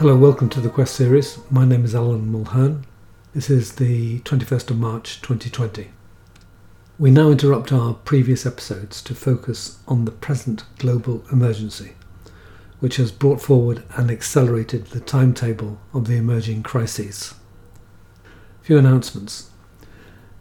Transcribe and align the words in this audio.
Hello, 0.00 0.16
welcome 0.16 0.48
to 0.48 0.62
the 0.62 0.70
Quest 0.70 0.94
series. 0.94 1.38
My 1.50 1.66
name 1.66 1.84
is 1.84 1.94
Alan 1.94 2.32
Mulhern. 2.32 2.84
This 3.34 3.50
is 3.50 3.72
the 3.72 4.20
21st 4.20 4.70
of 4.70 4.78
March 4.78 5.20
2020. 5.20 5.90
We 6.98 7.10
now 7.10 7.28
interrupt 7.28 7.70
our 7.70 7.92
previous 7.92 8.46
episodes 8.46 9.02
to 9.02 9.14
focus 9.14 9.78
on 9.86 10.06
the 10.06 10.10
present 10.10 10.64
global 10.78 11.22
emergency, 11.30 11.96
which 12.78 12.96
has 12.96 13.12
brought 13.12 13.42
forward 13.42 13.82
and 13.90 14.10
accelerated 14.10 14.86
the 14.86 15.00
timetable 15.00 15.78
of 15.92 16.06
the 16.06 16.16
emerging 16.16 16.62
crises. 16.62 17.34
Few 18.62 18.78
announcements. 18.78 19.50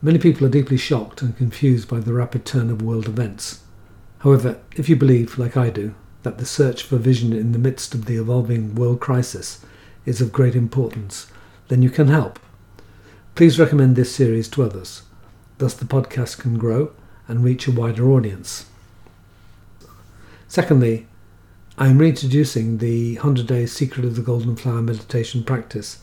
Many 0.01 0.19
people 0.19 0.47
are 0.47 0.49
deeply 0.49 0.77
shocked 0.77 1.21
and 1.21 1.35
confused 1.35 1.89
by 1.89 1.99
the 1.99 2.13
rapid 2.13 2.45
turn 2.45 2.69
of 2.69 2.81
world 2.81 3.09
events. 3.09 3.59
However, 4.19 4.61
if 4.77 4.87
you 4.87 4.95
believe, 4.95 5.37
like 5.37 5.57
I 5.57 5.69
do, 5.69 5.95
that 6.23 6.37
the 6.37 6.45
search 6.45 6.83
for 6.83 6.97
vision 6.97 7.33
in 7.33 7.51
the 7.51 7.59
midst 7.59 7.93
of 7.93 8.05
the 8.05 8.17
evolving 8.17 8.75
world 8.75 8.99
crisis 8.99 9.63
is 10.05 10.21
of 10.21 10.31
great 10.31 10.55
importance, 10.55 11.27
then 11.67 11.81
you 11.81 11.89
can 11.89 12.07
help. 12.07 12.39
Please 13.35 13.59
recommend 13.59 13.95
this 13.95 14.13
series 14.13 14.49
to 14.49 14.63
others. 14.63 15.03
Thus, 15.59 15.73
the 15.73 15.85
podcast 15.85 16.39
can 16.39 16.57
grow 16.57 16.91
and 17.27 17.43
reach 17.43 17.67
a 17.67 17.71
wider 17.71 18.09
audience. 18.11 18.65
Secondly, 20.47 21.07
I 21.77 21.87
am 21.87 21.99
reintroducing 21.99 22.79
the 22.79 23.15
100 23.15 23.47
Day 23.47 23.65
Secret 23.65 24.03
of 24.03 24.15
the 24.15 24.21
Golden 24.21 24.55
Flower 24.55 24.81
meditation 24.81 25.43
practice 25.43 25.99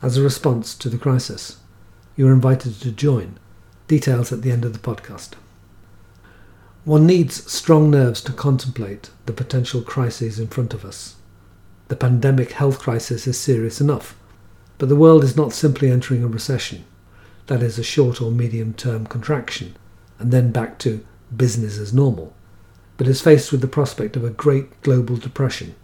as 0.00 0.16
a 0.16 0.22
response 0.22 0.74
to 0.76 0.88
the 0.88 0.98
crisis. 0.98 1.58
You 2.16 2.26
are 2.28 2.32
invited 2.32 2.80
to 2.80 2.90
join. 2.90 3.38
Details 3.86 4.32
at 4.32 4.42
the 4.42 4.50
end 4.50 4.64
of 4.64 4.72
the 4.72 4.78
podcast. 4.78 5.34
One 6.84 7.06
needs 7.06 7.48
strong 7.48 7.92
nerves 7.92 8.20
to 8.22 8.32
contemplate 8.32 9.10
the 9.26 9.32
potential 9.32 9.82
crises 9.82 10.40
in 10.40 10.48
front 10.48 10.74
of 10.74 10.84
us. 10.84 11.14
The 11.86 11.94
pandemic 11.94 12.52
health 12.52 12.80
crisis 12.80 13.28
is 13.28 13.38
serious 13.38 13.80
enough, 13.80 14.18
but 14.78 14.88
the 14.88 14.96
world 14.96 15.22
is 15.22 15.36
not 15.36 15.52
simply 15.52 15.92
entering 15.92 16.24
a 16.24 16.26
recession, 16.26 16.84
that 17.46 17.62
is, 17.62 17.78
a 17.78 17.84
short 17.84 18.20
or 18.20 18.32
medium 18.32 18.74
term 18.74 19.06
contraction, 19.06 19.76
and 20.18 20.32
then 20.32 20.50
back 20.50 20.80
to 20.80 21.06
business 21.36 21.78
as 21.78 21.94
normal, 21.94 22.34
but 22.96 23.06
is 23.06 23.22
faced 23.22 23.52
with 23.52 23.60
the 23.60 23.68
prospect 23.68 24.16
of 24.16 24.24
a 24.24 24.30
great 24.30 24.82
global 24.82 25.16
depression, 25.16 25.76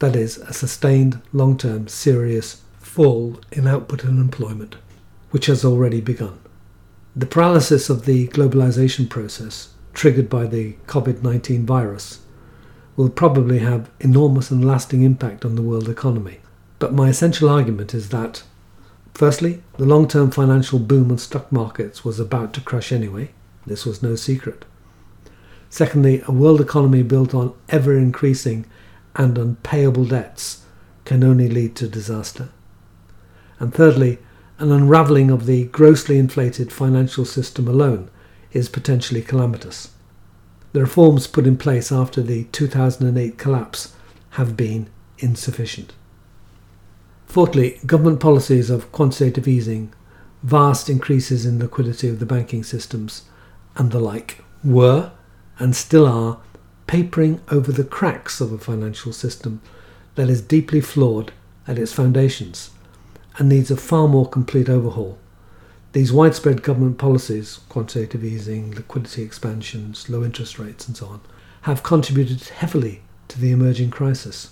that 0.00 0.14
is, 0.14 0.36
a 0.36 0.52
sustained, 0.52 1.22
long 1.32 1.56
term, 1.56 1.88
serious 1.88 2.60
fall 2.78 3.40
in 3.52 3.66
output 3.66 4.04
and 4.04 4.20
employment, 4.20 4.76
which 5.30 5.46
has 5.46 5.64
already 5.64 6.02
begun. 6.02 6.38
The 7.16 7.24
paralysis 7.24 7.88
of 7.88 8.04
the 8.04 8.28
globalization 8.28 9.08
process 9.08 9.70
triggered 9.94 10.28
by 10.28 10.46
the 10.46 10.74
COVID 10.86 11.22
19 11.22 11.66
virus 11.66 12.20
will 12.96 13.08
probably 13.08 13.60
have 13.60 13.90
enormous 14.00 14.50
and 14.50 14.64
lasting 14.64 15.02
impact 15.02 15.44
on 15.44 15.54
the 15.54 15.62
world 15.62 15.88
economy. 15.88 16.40
But 16.78 16.92
my 16.92 17.08
essential 17.08 17.48
argument 17.48 17.94
is 17.94 18.10
that, 18.10 18.42
firstly, 19.14 19.62
the 19.78 19.86
long 19.86 20.08
term 20.08 20.30
financial 20.30 20.78
boom 20.78 21.10
on 21.10 21.18
stock 21.18 21.50
markets 21.50 22.04
was 22.04 22.20
about 22.20 22.52
to 22.54 22.60
crash 22.60 22.92
anyway. 22.92 23.30
This 23.66 23.86
was 23.86 24.02
no 24.02 24.16
secret. 24.16 24.64
Secondly, 25.68 26.22
a 26.26 26.32
world 26.32 26.60
economy 26.60 27.02
built 27.02 27.32
on 27.32 27.54
ever 27.68 27.96
increasing 27.96 28.66
and 29.14 29.38
unpayable 29.38 30.04
debts 30.04 30.64
can 31.04 31.22
only 31.22 31.48
lead 31.48 31.76
to 31.76 31.88
disaster. 31.88 32.50
And 33.58 33.72
thirdly, 33.72 34.18
an 34.58 34.72
unravelling 34.72 35.30
of 35.30 35.46
the 35.46 35.64
grossly 35.66 36.18
inflated 36.18 36.72
financial 36.72 37.24
system 37.24 37.68
alone 37.68 38.10
is 38.52 38.68
potentially 38.68 39.22
calamitous. 39.22 39.92
The 40.72 40.80
reforms 40.80 41.26
put 41.26 41.46
in 41.46 41.56
place 41.56 41.90
after 41.90 42.22
the 42.22 42.44
2008 42.52 43.38
collapse 43.38 43.94
have 44.30 44.56
been 44.56 44.88
insufficient. 45.18 45.92
Fourthly, 47.26 47.80
government 47.86 48.20
policies 48.20 48.70
of 48.70 48.90
quantitative 48.92 49.46
easing, 49.46 49.92
vast 50.42 50.88
increases 50.88 51.46
in 51.46 51.58
liquidity 51.58 52.08
of 52.08 52.18
the 52.18 52.26
banking 52.26 52.64
systems, 52.64 53.22
and 53.76 53.92
the 53.92 54.00
like 54.00 54.42
were, 54.64 55.12
and 55.58 55.76
still 55.76 56.06
are, 56.06 56.38
papering 56.86 57.40
over 57.50 57.70
the 57.70 57.84
cracks 57.84 58.40
of 58.40 58.52
a 58.52 58.58
financial 58.58 59.12
system 59.12 59.60
that 60.16 60.28
is 60.28 60.42
deeply 60.42 60.80
flawed 60.80 61.32
at 61.68 61.78
its 61.78 61.92
foundations 61.92 62.70
and 63.38 63.48
needs 63.48 63.70
a 63.70 63.76
far 63.76 64.08
more 64.08 64.28
complete 64.28 64.68
overhaul 64.68 65.16
these 65.92 66.12
widespread 66.12 66.62
government 66.62 66.98
policies, 66.98 67.60
quantitative 67.68 68.24
easing, 68.24 68.72
liquidity 68.74 69.22
expansions, 69.22 70.08
low 70.08 70.22
interest 70.22 70.58
rates, 70.58 70.86
and 70.86 70.96
so 70.96 71.06
on, 71.06 71.20
have 71.62 71.82
contributed 71.82 72.40
heavily 72.48 73.02
to 73.26 73.40
the 73.40 73.50
emerging 73.50 73.90
crisis. 73.90 74.50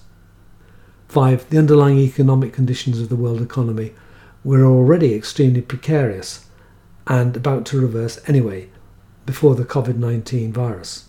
Five, 1.06 1.48
the 1.48 1.58
underlying 1.58 1.98
economic 1.98 2.52
conditions 2.52 3.00
of 3.00 3.08
the 3.08 3.16
world 3.16 3.40
economy 3.40 3.92
were 4.42 4.64
already 4.64 5.14
extremely 5.14 5.62
precarious 5.62 6.46
and 7.06 7.36
about 7.36 7.64
to 7.66 7.80
reverse 7.80 8.20
anyway 8.26 8.68
before 9.24 9.54
the 9.54 9.64
COVID 9.64 9.96
19 9.96 10.52
virus. 10.52 11.06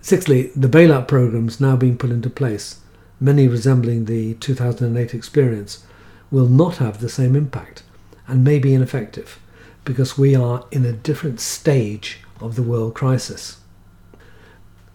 Sixthly, 0.00 0.50
the 0.56 0.68
bailout 0.68 1.06
programs 1.06 1.60
now 1.60 1.76
being 1.76 1.96
put 1.96 2.10
into 2.10 2.30
place, 2.30 2.80
many 3.20 3.46
resembling 3.46 4.06
the 4.06 4.34
2008 4.34 5.14
experience, 5.14 5.84
will 6.30 6.48
not 6.48 6.78
have 6.78 7.00
the 7.00 7.08
same 7.08 7.36
impact 7.36 7.84
and 8.26 8.44
may 8.44 8.58
be 8.58 8.74
ineffective 8.74 9.38
because 9.84 10.16
we 10.16 10.34
are 10.34 10.64
in 10.70 10.84
a 10.84 10.92
different 10.92 11.40
stage 11.40 12.20
of 12.40 12.56
the 12.56 12.62
world 12.62 12.94
crisis. 12.94 13.58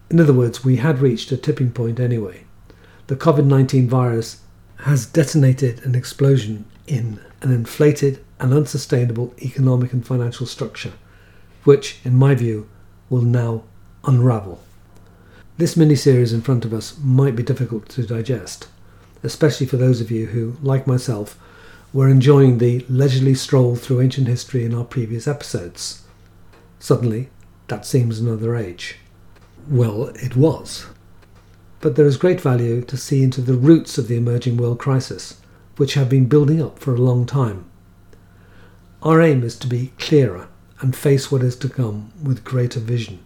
In 0.09 0.19
other 0.19 0.33
words, 0.33 0.63
we 0.63 0.77
had 0.77 0.99
reached 0.99 1.31
a 1.31 1.38
tipping 1.38 1.71
point 1.71 1.99
anyway. 1.99 2.45
The 3.07 3.15
COVID 3.15 3.45
19 3.45 3.88
virus 3.88 4.41
has 4.81 5.05
detonated 5.05 5.83
an 5.85 5.95
explosion 5.95 6.65
in 6.85 7.19
an 7.41 7.51
inflated 7.51 8.23
and 8.39 8.53
unsustainable 8.53 9.33
economic 9.41 9.94
and 9.94 10.05
financial 10.05 10.45
structure, 10.45 10.94
which, 11.63 11.99
in 12.03 12.15
my 12.15 12.35
view, 12.35 12.69
will 13.09 13.21
now 13.21 13.63
unravel. 14.05 14.61
This 15.57 15.75
mini 15.75 15.95
series 15.95 16.33
in 16.33 16.41
front 16.41 16.65
of 16.65 16.73
us 16.73 16.97
might 17.01 17.35
be 17.35 17.44
difficult 17.44 17.89
to 17.89 18.05
digest, 18.05 18.67
especially 19.23 19.65
for 19.65 19.77
those 19.77 19.99
of 19.99 20.11
you 20.11 20.27
who, 20.27 20.55
like 20.61 20.85
myself, 20.85 21.38
were 21.93 22.09
enjoying 22.09 22.57
the 22.57 22.85
leisurely 22.89 23.33
stroll 23.33 23.75
through 23.75 24.01
ancient 24.01 24.27
history 24.27 24.65
in 24.65 24.73
our 24.73 24.83
previous 24.83 25.27
episodes. 25.27 26.03
Suddenly, 26.79 27.29
that 27.67 27.85
seems 27.85 28.19
another 28.19 28.55
age. 28.55 28.97
Well, 29.69 30.07
it 30.15 30.35
was. 30.35 30.85
But 31.79 31.95
there 31.95 32.05
is 32.05 32.17
great 32.17 32.41
value 32.41 32.81
to 32.81 32.97
see 32.97 33.23
into 33.23 33.41
the 33.41 33.53
roots 33.53 33.97
of 33.97 34.07
the 34.07 34.17
emerging 34.17 34.57
world 34.57 34.79
crisis, 34.79 35.39
which 35.77 35.93
have 35.93 36.09
been 36.09 36.27
building 36.27 36.61
up 36.61 36.79
for 36.79 36.93
a 36.93 37.01
long 37.01 37.25
time. 37.25 37.65
Our 39.03 39.21
aim 39.21 39.43
is 39.43 39.57
to 39.59 39.67
be 39.67 39.93
clearer 39.99 40.47
and 40.79 40.95
face 40.95 41.31
what 41.31 41.43
is 41.43 41.55
to 41.57 41.69
come 41.69 42.11
with 42.21 42.43
greater 42.43 42.79
vision. 42.79 43.25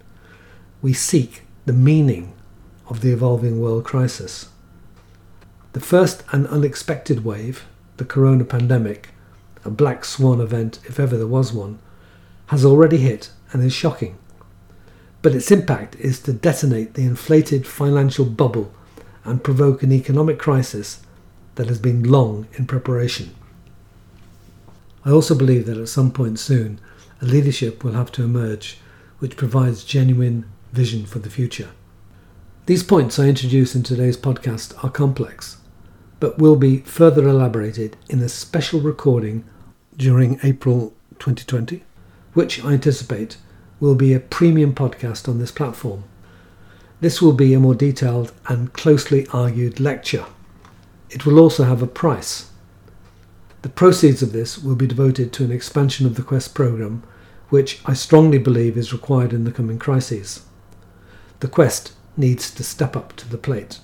We 0.81 0.93
seek 0.93 1.43
the 1.65 1.73
meaning 1.73 2.33
of 2.87 3.01
the 3.01 3.11
evolving 3.11 3.61
world 3.61 3.85
crisis. 3.85 4.49
The 5.73 5.79
first 5.79 6.23
and 6.31 6.47
unexpected 6.47 7.23
wave 7.23 7.65
the 8.01 8.07
corona 8.07 8.43
pandemic, 8.43 9.09
a 9.63 9.69
black 9.69 10.03
swan 10.03 10.41
event 10.41 10.79
if 10.85 10.99
ever 10.99 11.15
there 11.15 11.27
was 11.27 11.53
one, 11.53 11.77
has 12.47 12.65
already 12.65 12.97
hit 12.97 13.29
and 13.53 13.63
is 13.63 13.71
shocking. 13.71 14.17
But 15.21 15.35
its 15.35 15.51
impact 15.51 15.95
is 15.97 16.19
to 16.21 16.33
detonate 16.33 16.95
the 16.95 17.03
inflated 17.03 17.67
financial 17.67 18.25
bubble 18.25 18.73
and 19.23 19.43
provoke 19.43 19.83
an 19.83 19.91
economic 19.91 20.39
crisis 20.39 21.01
that 21.55 21.67
has 21.67 21.77
been 21.77 22.01
long 22.01 22.47
in 22.53 22.65
preparation. 22.65 23.35
I 25.05 25.11
also 25.11 25.35
believe 25.35 25.67
that 25.67 25.77
at 25.77 25.87
some 25.87 26.11
point 26.11 26.39
soon, 26.39 26.79
a 27.21 27.25
leadership 27.25 27.83
will 27.83 27.93
have 27.93 28.11
to 28.13 28.23
emerge 28.23 28.79
which 29.19 29.37
provides 29.37 29.83
genuine 29.83 30.45
vision 30.73 31.05
for 31.05 31.19
the 31.19 31.29
future. 31.29 31.69
These 32.65 32.81
points 32.81 33.19
I 33.19 33.25
introduce 33.25 33.75
in 33.75 33.83
today's 33.83 34.17
podcast 34.17 34.83
are 34.83 34.89
complex 34.89 35.60
but 36.21 36.37
will 36.37 36.55
be 36.55 36.77
further 36.77 37.27
elaborated 37.27 37.97
in 38.07 38.21
a 38.21 38.29
special 38.29 38.79
recording 38.79 39.43
during 39.97 40.39
April 40.43 40.93
2020, 41.17 41.83
which 42.33 42.63
I 42.63 42.73
anticipate 42.73 43.37
will 43.79 43.95
be 43.95 44.13
a 44.13 44.19
premium 44.19 44.75
podcast 44.75 45.27
on 45.27 45.39
this 45.39 45.51
platform. 45.51 46.03
This 47.01 47.23
will 47.23 47.33
be 47.33 47.55
a 47.55 47.59
more 47.59 47.73
detailed 47.73 48.31
and 48.47 48.71
closely 48.71 49.25
argued 49.33 49.79
lecture. 49.79 50.25
It 51.09 51.25
will 51.25 51.39
also 51.39 51.63
have 51.63 51.81
a 51.81 51.87
price. 51.87 52.51
The 53.63 53.69
proceeds 53.69 54.21
of 54.21 54.31
this 54.31 54.59
will 54.59 54.75
be 54.75 54.85
devoted 54.85 55.33
to 55.33 55.43
an 55.43 55.51
expansion 55.51 56.05
of 56.05 56.13
the 56.15 56.23
Quest 56.23 56.53
program, 56.53 57.01
which 57.49 57.81
I 57.87 57.93
strongly 57.93 58.37
believe 58.37 58.77
is 58.77 58.93
required 58.93 59.33
in 59.33 59.43
the 59.43 59.51
coming 59.51 59.79
crises. 59.79 60.45
The 61.39 61.47
Quest 61.47 61.93
needs 62.15 62.51
to 62.51 62.63
step 62.63 62.95
up 62.95 63.15
to 63.15 63.27
the 63.27 63.39
plate. 63.39 63.79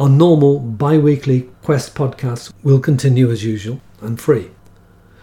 Our 0.00 0.08
normal 0.08 0.60
bi 0.60 0.96
weekly 0.96 1.50
Quest 1.60 1.94
podcast 1.94 2.54
will 2.62 2.80
continue 2.80 3.30
as 3.30 3.44
usual 3.44 3.82
and 4.00 4.18
free, 4.18 4.50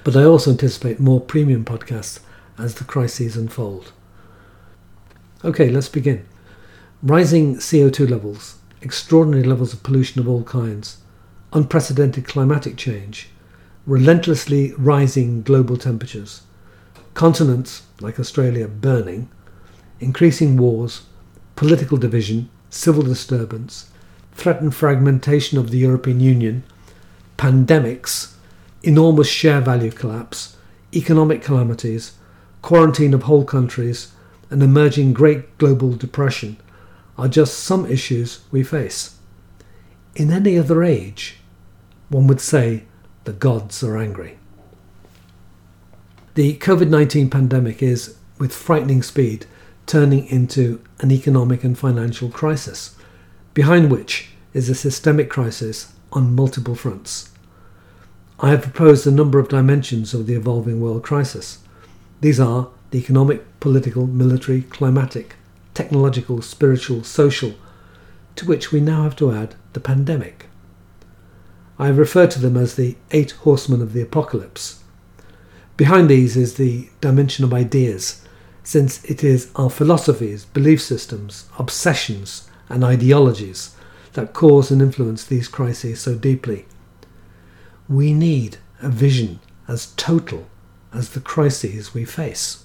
but 0.03 0.15
I 0.15 0.23
also 0.23 0.51
anticipate 0.51 0.99
more 0.99 1.19
premium 1.19 1.65
podcasts 1.65 2.19
as 2.59 2.75
the 2.75 2.83
crises 2.83 3.35
unfold. 3.35 3.91
Okay, 5.43 5.71
let's 5.71 5.89
begin. 5.89 6.27
Rising 7.01 7.55
CO2 7.55 8.07
levels, 8.07 8.59
extraordinary 8.83 9.41
levels 9.43 9.73
of 9.73 9.81
pollution 9.81 10.21
of 10.21 10.29
all 10.29 10.43
kinds, 10.43 10.97
unprecedented 11.53 12.27
climatic 12.27 12.77
change, 12.77 13.29
relentlessly 13.87 14.73
rising 14.77 15.41
global 15.41 15.77
temperatures, 15.77 16.43
continents 17.15 17.81
like 17.99 18.19
Australia 18.19 18.67
burning, 18.67 19.27
increasing 19.99 20.55
wars, 20.55 21.01
political 21.55 21.97
division, 21.97 22.51
civil 22.69 23.01
disturbance, 23.01 23.89
threatened 24.37 24.75
fragmentation 24.75 25.57
of 25.57 25.71
the 25.71 25.79
European 25.79 26.19
Union, 26.19 26.63
pandemics, 27.37 28.33
enormous 28.83 29.27
share 29.27 29.59
value 29.59 29.91
collapse, 29.91 30.55
economic 30.93 31.41
calamities, 31.41 32.13
quarantine 32.61 33.13
of 33.15 33.23
whole 33.23 33.43
countries, 33.43 34.11
and 34.49 34.61
emerging 34.61 35.11
Great 35.11 35.57
Global 35.57 35.93
Depression 35.93 36.57
are 37.17 37.27
just 37.27 37.59
some 37.59 37.85
issues 37.87 38.41
we 38.51 38.63
face. 38.63 39.15
In 40.15 40.31
any 40.31 40.57
other 40.57 40.83
age, 40.83 41.37
one 42.09 42.27
would 42.27 42.39
say 42.39 42.83
the 43.23 43.33
gods 43.33 43.83
are 43.83 43.97
angry. 43.97 44.37
The 46.35 46.57
COVID 46.57 46.89
19 46.89 47.31
pandemic 47.31 47.81
is, 47.81 48.15
with 48.37 48.53
frightening 48.53 49.01
speed, 49.01 49.47
turning 49.87 50.27
into 50.27 50.79
an 50.99 51.11
economic 51.11 51.63
and 51.63 51.77
financial 51.77 52.29
crisis, 52.29 52.96
behind 53.57 53.89
which 53.89 54.29
is 54.53 54.69
a 54.69 54.75
systemic 54.75 55.31
crisis 55.31 55.91
on 56.11 56.35
multiple 56.35 56.75
fronts. 56.75 57.31
I 58.39 58.51
have 58.51 58.61
proposed 58.61 59.07
a 59.07 59.11
number 59.19 59.39
of 59.39 59.49
dimensions 59.49 60.13
of 60.13 60.27
the 60.27 60.35
evolving 60.35 60.79
world 60.79 61.01
crisis. 61.01 61.57
These 62.21 62.39
are 62.39 62.69
the 62.91 62.99
economic, 62.99 63.59
political, 63.59 64.05
military, 64.05 64.61
climatic, 64.61 65.37
technological, 65.73 66.43
spiritual, 66.43 67.03
social, 67.03 67.55
to 68.35 68.45
which 68.45 68.71
we 68.71 68.79
now 68.79 69.01
have 69.01 69.15
to 69.15 69.31
add 69.31 69.55
the 69.73 69.79
pandemic. 69.79 70.45
I 71.79 71.87
have 71.87 71.97
referred 71.97 72.29
to 72.31 72.39
them 72.39 72.57
as 72.57 72.75
the 72.75 72.95
eight 73.09 73.31
horsemen 73.31 73.81
of 73.81 73.93
the 73.93 74.01
apocalypse. 74.01 74.83
Behind 75.77 76.11
these 76.11 76.37
is 76.37 76.57
the 76.57 76.89
dimension 77.01 77.43
of 77.43 77.55
ideas, 77.55 78.23
since 78.63 79.03
it 79.05 79.23
is 79.23 79.49
our 79.55 79.71
philosophies, 79.71 80.45
belief 80.45 80.79
systems, 80.79 81.49
obsessions, 81.57 82.47
and 82.69 82.83
ideologies 82.83 83.75
that 84.13 84.33
cause 84.33 84.71
and 84.71 84.81
influence 84.81 85.23
these 85.23 85.47
crises 85.47 86.01
so 86.01 86.15
deeply. 86.15 86.65
We 87.87 88.13
need 88.13 88.57
a 88.81 88.89
vision 88.89 89.39
as 89.67 89.93
total 89.95 90.47
as 90.93 91.09
the 91.09 91.19
crises 91.19 91.93
we 91.93 92.05
face. 92.05 92.63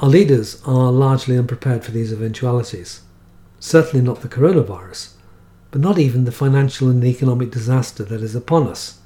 Our 0.00 0.08
leaders 0.08 0.62
are 0.64 0.90
largely 0.90 1.36
unprepared 1.36 1.84
for 1.84 1.90
these 1.90 2.12
eventualities. 2.12 3.02
Certainly 3.58 4.04
not 4.04 4.22
the 4.22 4.28
coronavirus, 4.28 5.12
but 5.70 5.80
not 5.80 5.98
even 5.98 6.24
the 6.24 6.32
financial 6.32 6.88
and 6.88 7.04
economic 7.04 7.50
disaster 7.50 8.04
that 8.04 8.22
is 8.22 8.34
upon 8.34 8.66
us. 8.66 9.00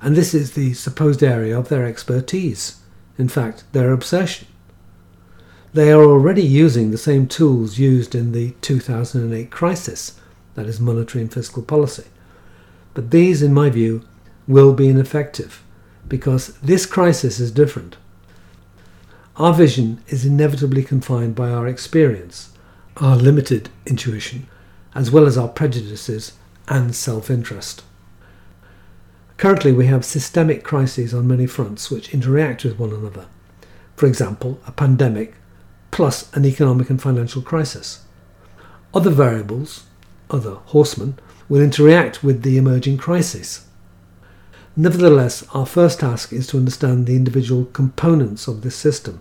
And 0.00 0.16
this 0.16 0.34
is 0.34 0.52
the 0.52 0.74
supposed 0.74 1.22
area 1.22 1.58
of 1.58 1.68
their 1.68 1.86
expertise, 1.86 2.80
in 3.16 3.28
fact, 3.28 3.64
their 3.72 3.92
obsession. 3.92 4.48
They 5.74 5.90
are 5.90 6.04
already 6.04 6.44
using 6.44 6.92
the 6.92 6.96
same 6.96 7.26
tools 7.26 7.78
used 7.78 8.14
in 8.14 8.30
the 8.30 8.52
2008 8.60 9.50
crisis, 9.50 10.20
that 10.54 10.66
is, 10.66 10.78
monetary 10.78 11.22
and 11.22 11.32
fiscal 11.32 11.64
policy. 11.64 12.04
But 12.94 13.10
these, 13.10 13.42
in 13.42 13.52
my 13.52 13.70
view, 13.70 14.04
will 14.46 14.72
be 14.72 14.88
ineffective 14.88 15.64
because 16.06 16.56
this 16.58 16.86
crisis 16.86 17.40
is 17.40 17.50
different. 17.50 17.96
Our 19.34 19.52
vision 19.52 20.00
is 20.06 20.24
inevitably 20.24 20.84
confined 20.84 21.34
by 21.34 21.50
our 21.50 21.66
experience, 21.66 22.52
our 22.98 23.16
limited 23.16 23.68
intuition, 23.84 24.46
as 24.94 25.10
well 25.10 25.26
as 25.26 25.36
our 25.36 25.48
prejudices 25.48 26.34
and 26.68 26.94
self 26.94 27.28
interest. 27.28 27.82
Currently, 29.38 29.72
we 29.72 29.86
have 29.86 30.04
systemic 30.04 30.62
crises 30.62 31.12
on 31.12 31.26
many 31.26 31.46
fronts 31.46 31.90
which 31.90 32.14
interact 32.14 32.62
with 32.62 32.78
one 32.78 32.92
another. 32.92 33.26
For 33.96 34.06
example, 34.06 34.60
a 34.68 34.70
pandemic 34.70 35.34
plus 35.94 36.28
an 36.34 36.44
economic 36.44 36.90
and 36.90 37.00
financial 37.00 37.40
crisis. 37.40 38.04
Other 38.92 39.10
variables, 39.10 39.84
other 40.28 40.56
horsemen, 40.66 41.20
will 41.48 41.62
interact 41.62 42.24
with 42.24 42.42
the 42.42 42.58
emerging 42.58 42.98
crisis. 42.98 43.68
Nevertheless, 44.74 45.46
our 45.54 45.64
first 45.64 46.00
task 46.00 46.32
is 46.32 46.48
to 46.48 46.56
understand 46.56 47.06
the 47.06 47.14
individual 47.14 47.66
components 47.66 48.48
of 48.48 48.62
this 48.62 48.74
system. 48.74 49.20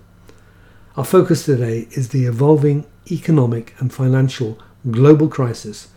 Our 0.97 1.05
focus 1.05 1.45
today 1.45 1.87
is 1.91 2.09
the 2.09 2.25
evolving 2.25 2.87
economic 3.11 3.75
and 3.79 3.93
financial 3.93 4.57
global 4.89 5.27
crisis, 5.27 5.89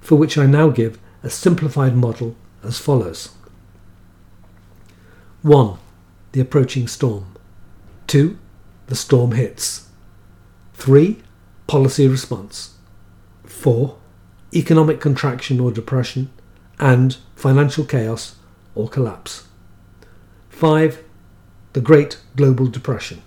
for 0.00 0.14
which 0.14 0.38
I 0.38 0.46
now 0.46 0.68
give 0.68 1.00
a 1.24 1.28
simplified 1.28 1.96
model 1.96 2.36
as 2.62 2.78
follows 2.78 3.30
1. 5.42 5.76
The 6.30 6.40
approaching 6.40 6.86
storm. 6.86 7.34
2. 8.06 8.38
The 8.86 8.94
storm 8.94 9.32
hits. 9.32 9.89
3. 10.80 11.18
Policy 11.66 12.08
response. 12.08 12.74
4. 13.44 13.96
Economic 14.54 14.98
contraction 14.98 15.60
or 15.60 15.70
depression, 15.70 16.30
and 16.78 17.18
financial 17.36 17.84
chaos 17.84 18.36
or 18.74 18.88
collapse. 18.88 19.46
5. 20.48 21.04
The 21.74 21.82
Great 21.82 22.18
Global 22.34 22.66
Depression. 22.66 23.20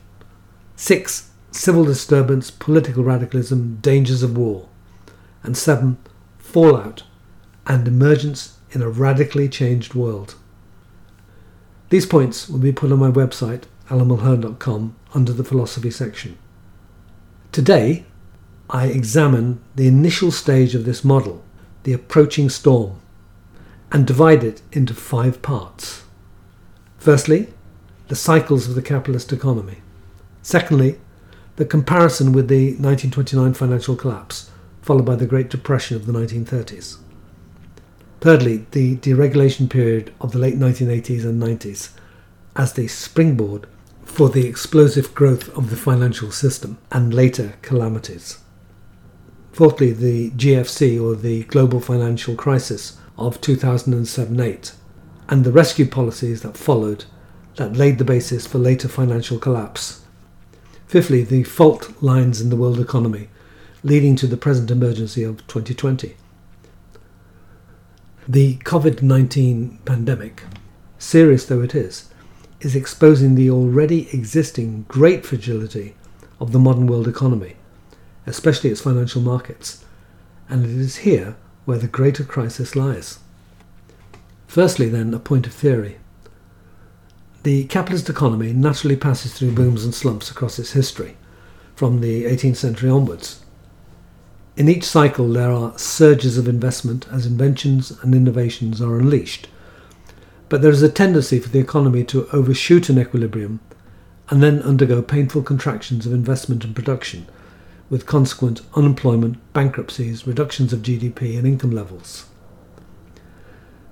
6. 0.76 1.30
Civil 1.52 1.86
disturbance, 1.86 2.50
political 2.50 3.04
radicalism, 3.04 3.78
dangers 3.82 4.24
of 4.24 4.36
war 4.36 4.68
and 5.44 5.56
7. 5.56 5.98
Fallout 6.40 7.04
and 7.68 7.88
emergence 7.88 8.58
in 8.72 8.82
a 8.82 8.90
radically 8.90 9.48
changed 9.48 9.94
world. 9.94 10.34
These 11.90 12.08
points 12.08 12.50
will 12.50 12.58
be 12.58 12.72
put 12.72 12.92
on 12.92 12.98
my 12.98 13.12
website, 13.12 13.66
alanmulhern.com, 13.90 14.96
under 15.14 15.34
the 15.34 15.44
philosophy 15.44 15.92
section. 15.92 16.40
Today, 17.54 18.04
I 18.68 18.88
examine 18.88 19.62
the 19.76 19.88
initial 19.88 20.32
stage 20.32 20.74
of 20.74 20.86
this 20.86 21.04
model, 21.04 21.44
the 21.84 21.94
approaching 21.94 22.50
storm, 22.50 23.00
and 23.92 24.08
divide 24.08 24.44
it 24.44 24.64
into 24.72 24.96
five 24.96 25.44
parts. 25.44 26.01
Firstly, 26.98 27.54
the 28.08 28.16
cycles 28.16 28.68
of 28.68 28.74
the 28.74 28.82
capitalist 28.82 29.32
economy. 29.32 29.77
Secondly, 30.42 31.00
the 31.58 31.66
comparison 31.66 32.32
with 32.32 32.48
the 32.48 32.70
1929 32.70 33.54
financial 33.54 33.96
collapse 33.96 34.50
followed 34.82 35.06
by 35.06 35.16
the 35.16 35.27
Great 35.27 35.51
Depression 35.51 35.96
of 35.96 36.08
the 36.08 36.12
1930s. 36.12 36.98
Thirdly, 38.20 38.66
the 38.72 38.96
deregulation 38.96 39.70
period 39.70 40.12
of 40.20 40.32
the 40.32 40.39
late 40.39 40.58
1980s 40.58 41.24
and 41.24 41.39
90s 41.39 41.92
as 42.56 42.74
the 42.74 42.88
springboard 42.88 43.68
for 44.13 44.29
the 44.29 44.46
explosive 44.46 45.15
growth 45.15 45.50
of 45.58 45.72
the 45.72 45.75
financial 45.75 46.32
system 46.32 46.77
and 46.91 47.12
later 47.12 47.55
calamities. 47.63 48.38
Fourthly, 49.51 49.91
the 49.91 50.29
GFC 50.32 51.03
or 51.03 51.15
the 51.15 51.46
global 51.46 51.79
financial 51.79 52.36
crisis 52.36 53.00
of 53.17 53.41
2007 53.41 54.39
8 54.39 54.74
and 55.29 55.43
the 55.43 55.51
rescue 55.51 55.88
policies 55.88 56.43
that 56.43 56.55
followed 56.55 57.05
that 57.55 57.75
laid 57.75 57.98
the 57.98 58.05
basis 58.05 58.46
for 58.46 58.60
later 58.60 58.88
financial 58.88 59.39
collapse. 59.39 60.03
Fifthly, 60.86 61.24
the 61.24 61.41
fault 61.43 61.91
lines 62.00 62.39
in 62.39 62.51
the 62.51 62.55
world 62.55 62.79
economy 62.79 63.29
leading 63.82 64.15
to 64.17 64.27
the 64.27 64.38
present 64.38 64.70
emergency 64.70 65.24
of 65.24 65.38
2020. 65.48 66.15
The 68.27 68.58
COVID 68.58 69.01
19 69.01 69.79
pandemic, 69.86 70.43
serious 71.00 71.48
though 71.48 71.62
it 71.62 71.74
is, 71.74 72.12
is 72.63 72.75
exposing 72.75 73.36
the 73.36 73.50
already 73.50 74.08
existing 74.13 74.86
great 74.88 75.25
fragility 75.25 75.96
of 76.39 76.51
the 76.51 76.60
modern 76.60 76.88
world 76.88 77.08
economy, 77.08 77.55
especially 78.25 78.70
its 78.70 78.82
financial 78.82 79.22
markets, 79.22 79.84
and 80.48 80.63
it 80.63 80.72
is 80.72 80.98
here 80.98 81.36
where 81.65 81.77
the 81.77 81.88
greater 81.88 82.24
crisis 82.24 82.75
lies. 82.75 83.20
Firstly, 84.48 84.88
then, 84.88 85.13
a 85.13 85.20
point 85.20 85.48
of 85.48 85.53
theory. 85.53 85.98
The 87.43 87.65
capitalist 87.65 88.10
economy 88.10 88.53
naturally 88.53 88.96
passes 88.96 89.34
through 89.34 89.51
booms 89.51 89.84
and 89.84 89.93
slumps 89.93 90.32
across 90.32 90.60
its 90.60 90.72
history, 90.72 91.17
from 91.75 92.01
the 92.01 92.24
18th 92.25 92.58
century 92.58 92.89
onwards. 92.89 93.43
In 94.55 94.70
each 94.70 94.84
cycle, 94.84 95.27
there 95.27 95.51
are 95.51 95.77
surges 95.77 96.38
of 96.38 96.48
investment 96.48 97.08
as 97.12 97.25
inventions 97.25 97.91
and 98.01 98.13
innovations 98.13 98.82
are 98.82 99.00
unleashed. 99.00 99.48
But 100.53 100.62
there 100.62 100.69
is 100.69 100.83
a 100.83 100.88
tendency 100.88 101.39
for 101.39 101.50
the 101.50 101.57
economy 101.57 102.03
to 102.03 102.27
overshoot 102.31 102.88
an 102.88 103.00
equilibrium 103.00 103.60
and 104.29 104.43
then 104.43 104.62
undergo 104.62 105.01
painful 105.01 105.41
contractions 105.41 106.05
of 106.05 106.13
investment 106.13 106.63
and 106.63 106.75
production, 106.75 107.25
with 107.89 108.05
consequent 108.05 108.62
unemployment, 108.75 109.38
bankruptcies, 109.53 110.27
reductions 110.27 110.72
of 110.72 110.83
GDP, 110.83 111.39
and 111.39 111.48
income 111.48 111.72
levels. 111.72 112.27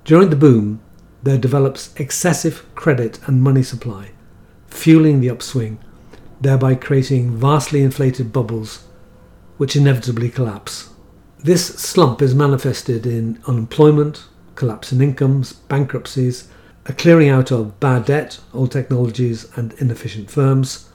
During 0.05 0.29
the 0.29 0.35
boom, 0.35 0.81
there 1.23 1.39
develops 1.39 1.95
excessive 1.95 2.63
credit 2.75 3.19
and 3.25 3.41
money 3.41 3.63
supply, 3.63 4.11
fueling 4.67 5.19
the 5.19 5.31
upswing, 5.31 5.79
thereby 6.39 6.75
creating 6.75 7.37
vastly 7.37 7.81
inflated 7.81 8.31
bubbles 8.31 8.83
which 9.57 9.75
inevitably 9.75 10.29
collapse. 10.29 10.91
This 11.39 11.65
slump 11.65 12.21
is 12.21 12.35
manifested 12.35 13.07
in 13.07 13.41
unemployment, 13.47 14.25
collapse 14.55 14.91
in 14.91 15.01
incomes, 15.01 15.53
bankruptcies, 15.53 16.47
a 16.85 16.93
clearing 16.93 17.29
out 17.29 17.51
of 17.51 17.79
bad 17.79 18.05
debt, 18.05 18.39
old 18.53 18.71
technologies, 18.71 19.47
and 19.55 19.73
inefficient 19.73 20.31
firms, 20.31 20.89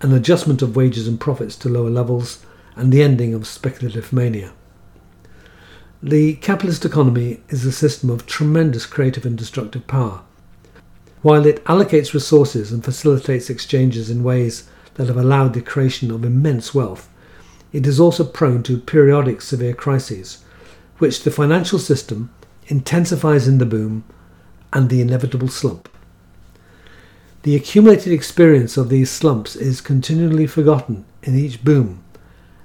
an 0.00 0.12
adjustment 0.12 0.60
of 0.60 0.76
wages 0.76 1.06
and 1.06 1.20
profits 1.20 1.56
to 1.56 1.68
lower 1.68 1.90
levels, 1.90 2.44
and 2.76 2.92
the 2.92 3.02
ending 3.02 3.32
of 3.32 3.46
speculative 3.46 4.12
mania. 4.12 4.52
The 6.02 6.34
capitalist 6.34 6.84
economy 6.84 7.40
is 7.48 7.64
a 7.64 7.72
system 7.72 8.10
of 8.10 8.26
tremendous 8.26 8.84
creative 8.84 9.24
and 9.24 9.38
destructive 9.38 9.86
power. 9.86 10.20
While 11.22 11.46
it 11.46 11.64
allocates 11.64 12.12
resources 12.12 12.70
and 12.70 12.84
facilitates 12.84 13.48
exchanges 13.48 14.10
in 14.10 14.22
ways 14.22 14.68
that 14.94 15.06
have 15.06 15.16
allowed 15.16 15.54
the 15.54 15.62
creation 15.62 16.10
of 16.10 16.24
immense 16.24 16.74
wealth, 16.74 17.08
it 17.72 17.86
is 17.86 17.98
also 17.98 18.24
prone 18.24 18.62
to 18.64 18.78
periodic 18.78 19.40
severe 19.40 19.74
crises, 19.74 20.44
which 20.98 21.22
the 21.22 21.30
financial 21.30 21.78
system 21.78 22.30
intensifies 22.66 23.46
in 23.48 23.58
the 23.58 23.66
boom 23.66 24.04
and 24.72 24.88
the 24.88 25.00
inevitable 25.00 25.48
slump. 25.48 25.88
The 27.42 27.56
accumulated 27.56 28.12
experience 28.12 28.76
of 28.76 28.88
these 28.88 29.10
slumps 29.10 29.54
is 29.54 29.80
continually 29.80 30.46
forgotten 30.46 31.04
in 31.22 31.38
each 31.38 31.62
boom 31.62 32.02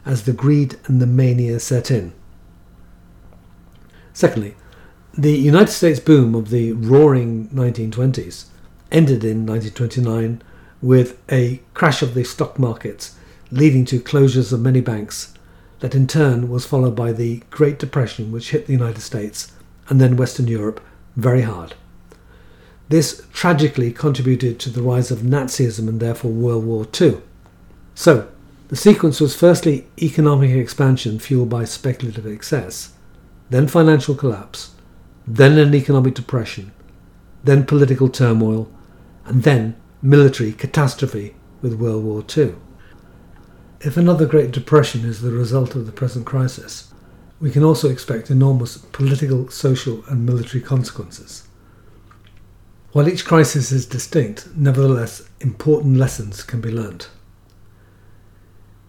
as 0.06 0.24
the 0.24 0.34
greed 0.34 0.78
and 0.86 1.02
the 1.02 1.06
mania 1.06 1.60
set 1.60 1.92
in. 1.92 2.14
Secondly, 4.14 4.56
the 5.18 5.38
United 5.38 5.72
States 5.72 6.00
boom 6.00 6.34
of 6.34 6.50
the 6.50 6.72
roaring 6.74 7.50
1920s 7.50 8.46
ended 8.92 9.24
in 9.24 9.46
1929 9.46 10.42
with 10.82 11.20
a 11.30 11.62
crash 11.74 12.02
of 12.02 12.14
the 12.14 12.24
stock 12.24 12.58
markets, 12.58 13.18
leading 13.52 13.84
to 13.86 14.00
closures 14.00 14.54
of 14.54 14.62
many 14.62 14.82
banks, 14.82 15.34
that 15.80 15.96
in 15.96 16.08
turn 16.08 16.50
was 16.50 16.66
followed 16.66 16.96
by 16.96 17.12
the 17.12 17.44
Great 17.50 17.80
Depression, 17.80 18.32
which 18.32 18.52
hit 18.52 18.66
the 18.66 18.74
United 18.74 19.02
States 19.02 19.52
and 19.90 20.00
then 20.00 20.16
Western 20.16 20.48
Europe 20.48 20.80
very 21.16 21.42
hard. 21.42 21.76
This 22.88 23.24
tragically 23.34 23.92
contributed 23.92 24.60
to 24.60 24.70
the 24.70 24.82
rise 24.82 25.12
of 25.12 25.20
Nazism 25.20 25.88
and 25.88 26.00
therefore 26.00 26.32
World 26.32 26.66
War 26.66 26.88
II. 27.00 27.18
So, 27.94 28.30
the 28.70 28.76
sequence 28.76 29.20
was 29.20 29.36
firstly 29.36 29.88
economic 30.02 30.52
expansion 30.52 31.20
fueled 31.20 31.50
by 31.50 31.66
speculative 31.66 32.26
excess 32.26 32.94
then 33.50 33.68
financial 33.68 34.16
collapse, 34.16 34.76
then 35.26 35.58
an 35.58 35.74
economic 35.74 36.14
depression, 36.14 36.72
then 37.44 37.66
political 37.66 38.08
turmoil, 38.08 38.70
and 39.26 39.44
then 39.44 39.76
military 40.02 40.52
catastrophe 40.52 41.36
with 41.62 41.74
World 41.74 42.04
War 42.04 42.24
II. 42.38 42.56
If 43.82 43.98
another 43.98 44.26
Great 44.26 44.52
Depression 44.52 45.06
is 45.06 45.22
the 45.22 45.32
result 45.32 45.76
of 45.76 45.86
the 45.86 45.92
present 45.92 46.26
crisis, 46.26 46.89
we 47.40 47.52
can 47.52 47.64
also 47.64 47.90
expect 47.90 48.30
enormous 48.30 48.78
political, 48.78 49.50
social, 49.50 50.04
and 50.08 50.26
military 50.26 50.62
consequences. 50.62 51.48
While 52.92 53.08
each 53.08 53.26
crisis 53.26 53.72
is 53.72 53.86
distinct, 53.86 54.50
nevertheless, 54.56 55.30
important 55.40 55.98
lessons 55.98 56.44
can 56.44 56.60
be 56.60 56.72
learnt. 56.72 57.10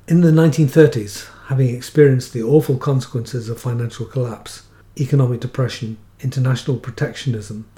In 0.09 0.23
the 0.23 0.33
1930s, 0.33 1.28
having 1.47 1.75
experienced 1.75 2.33
the 2.33 2.42
awful 2.42 2.76
consequences 2.76 3.49
of 3.49 3.61
financial 3.61 4.07
collapse, 4.07 4.64
economic 4.99 5.40
depression, 5.40 5.99
international 6.21 6.78
protectionism, 6.78 7.69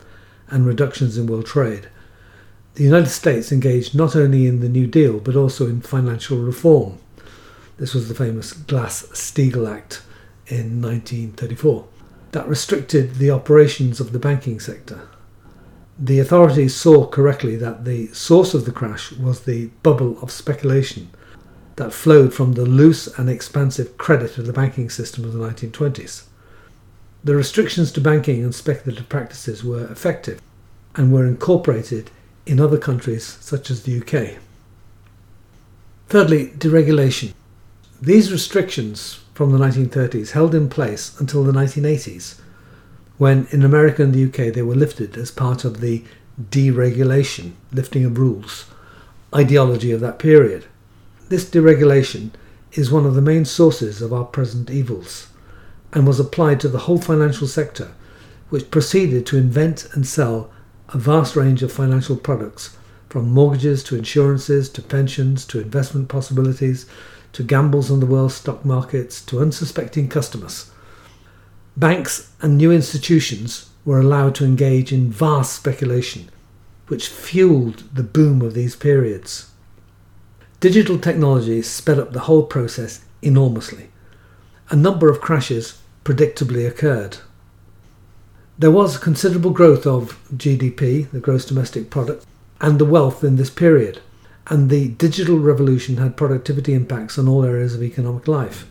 and 0.49 0.65
reductions 0.65 1.19
in 1.19 1.27
world 1.27 1.47
trade, 1.47 1.89
the 2.75 2.85
United 2.85 3.11
States 3.11 3.53
engaged 3.53 3.95
not 3.95 4.17
only 4.17 4.47
in 4.47 4.61
the 4.61 4.69
New 4.69 4.87
Deal 4.87 5.19
but 5.19 5.37
also 5.37 5.67
in 5.67 5.83
financial 5.83 6.39
reform. 6.39 6.99
This 7.77 7.93
was 7.93 8.09
the 8.09 8.15
famous 8.15 8.53
Glass 8.53 9.03
Steagall 9.13 9.71
Act 9.71 10.03
in 10.53 10.83
1934 10.83 11.87
that 12.33 12.49
restricted 12.49 13.15
the 13.15 13.31
operations 13.31 14.01
of 14.01 14.13
the 14.13 14.19
banking 14.19 14.61
sector. 14.61 15.09
The 15.99 16.19
authorities 16.19 16.75
saw 16.75 17.07
correctly 17.07 17.57
that 17.57 17.85
the 17.85 18.09
source 18.09 18.55
of 18.55 18.65
the 18.65 18.73
crash 18.73 19.13
was 19.13 19.41
the 19.41 19.67
bubble 19.83 20.19
of 20.21 20.31
speculation 20.31 21.11
that 21.77 21.93
flowed 21.93 22.35
from 22.35 22.53
the 22.53 22.65
loose 22.65 23.07
and 23.19 23.29
expansive 23.29 23.97
credit 23.99 24.39
of 24.39 24.47
the 24.47 24.53
banking 24.53 24.91
system 24.91 25.25
of 25.25 25.33
the 25.33 25.39
1920s. 25.39 26.25
The 27.25 27.37
restrictions 27.37 27.93
to 27.93 28.01
banking 28.01 28.43
and 28.43 28.55
speculative 28.55 29.09
practices 29.09 29.63
were 29.63 29.87
effective 29.87 30.41
and 30.97 31.13
were 31.13 31.27
incorporated 31.27 32.11
in 32.47 32.61
other 32.61 32.79
countries 32.79 33.25
such 33.41 33.71
as 33.71 33.83
the 33.83 34.01
UK. 34.01 34.39
Thirdly, 36.09 36.49
deregulation. 36.49 37.33
These 38.03 38.33
restrictions 38.33 39.21
from 39.33 39.53
the 39.53 39.59
1930s 39.59 40.33
held 40.33 40.57
in 40.57 40.69
place 40.69 41.17
until 41.21 41.45
the 41.45 41.53
1980s, 41.53 42.41
when 43.17 43.47
in 43.53 43.63
America 43.63 44.03
and 44.03 44.13
the 44.13 44.25
UK 44.25 44.53
they 44.53 44.63
were 44.63 44.75
lifted 44.75 45.17
as 45.17 45.31
part 45.31 45.65
of 45.65 45.81
the 45.81 46.03
deregulation, 46.51 47.53
lifting 47.73 48.05
of 48.05 48.19
rules, 48.19 48.65
ideology 49.33 49.93
of 49.93 50.01
that 50.01 50.19
period. 50.19 50.65
This 51.29 51.49
deregulation 51.49 52.33
is 52.73 52.91
one 52.91 53.07
of 53.07 53.15
the 53.15 53.23
main 53.23 53.45
sources 53.45 54.03
of 54.03 54.13
our 54.13 54.25
present 54.25 54.69
evils 54.69 55.29
and 55.93 56.05
was 56.05 56.19
applied 56.19 56.59
to 56.59 56.69
the 56.69 56.81
whole 56.81 56.99
financial 56.99 57.47
sector, 57.47 57.93
which 58.49 58.73
proceeded 58.73 59.27
to 59.27 59.39
invent 59.39 59.87
and 59.93 60.09
sell 60.09 60.51
a 60.89 60.99
vast 60.99 61.37
range 61.37 61.63
of 61.63 61.71
financial 61.71 62.17
products, 62.17 62.77
from 63.09 63.31
mortgages 63.31 63.85
to 63.85 63.95
insurances 63.95 64.69
to 64.71 64.83
pensions 64.83 65.47
to 65.47 65.61
investment 65.61 66.09
possibilities 66.09 66.87
to 67.33 67.43
gambles 67.43 67.91
on 67.91 68.01
the 68.01 68.07
world's 68.07 68.35
stock 68.35 68.65
markets 68.65 69.25
to 69.25 69.41
unsuspecting 69.41 70.09
customers. 70.09 70.71
Banks 71.77 72.31
and 72.41 72.57
new 72.57 72.71
institutions 72.71 73.71
were 73.85 74.01
allowed 74.01 74.35
to 74.37 74.45
engage 74.45 74.93
in 74.93 75.11
vast 75.11 75.55
speculation, 75.55 76.31
which 76.89 77.09
fueled 77.09 77.85
the 77.95 78.03
boom 78.03 78.43
of 78.43 78.55
these 78.55 78.77
periods. 78.77 79.51
Digital 80.61 80.99
technology 80.99 81.63
sped 81.63 81.99
up 81.99 82.13
the 82.13 82.21
whole 82.21 82.45
process 82.45 83.05
enormously. 83.23 83.89
A 84.71 84.77
number 84.77 85.11
of 85.11 85.21
crashes 85.21 85.79
predictably 86.05 86.69
occurred. 86.69 87.19
There 88.59 88.71
was 88.71 88.99
considerable 88.99 89.51
growth 89.51 89.87
of 89.87 90.21
GDP, 90.37 91.11
the 91.11 91.21
gross 91.21 91.45
domestic 91.45 91.91
product, 91.91 92.27
and 92.61 92.79
the 92.79 92.85
wealth 92.85 93.25
in 93.25 93.37
this 93.37 93.51
period, 93.51 94.01
and 94.49 94.71
the 94.71 94.89
digital 94.89 95.39
revolution 95.39 95.99
had 95.99 96.17
productivity 96.17 96.75
impacts 96.75 97.19
on 97.19 97.29
all 97.29 97.45
areas 97.45 97.75
of 97.75 97.83
economic 97.83 98.27
life. 98.27 98.67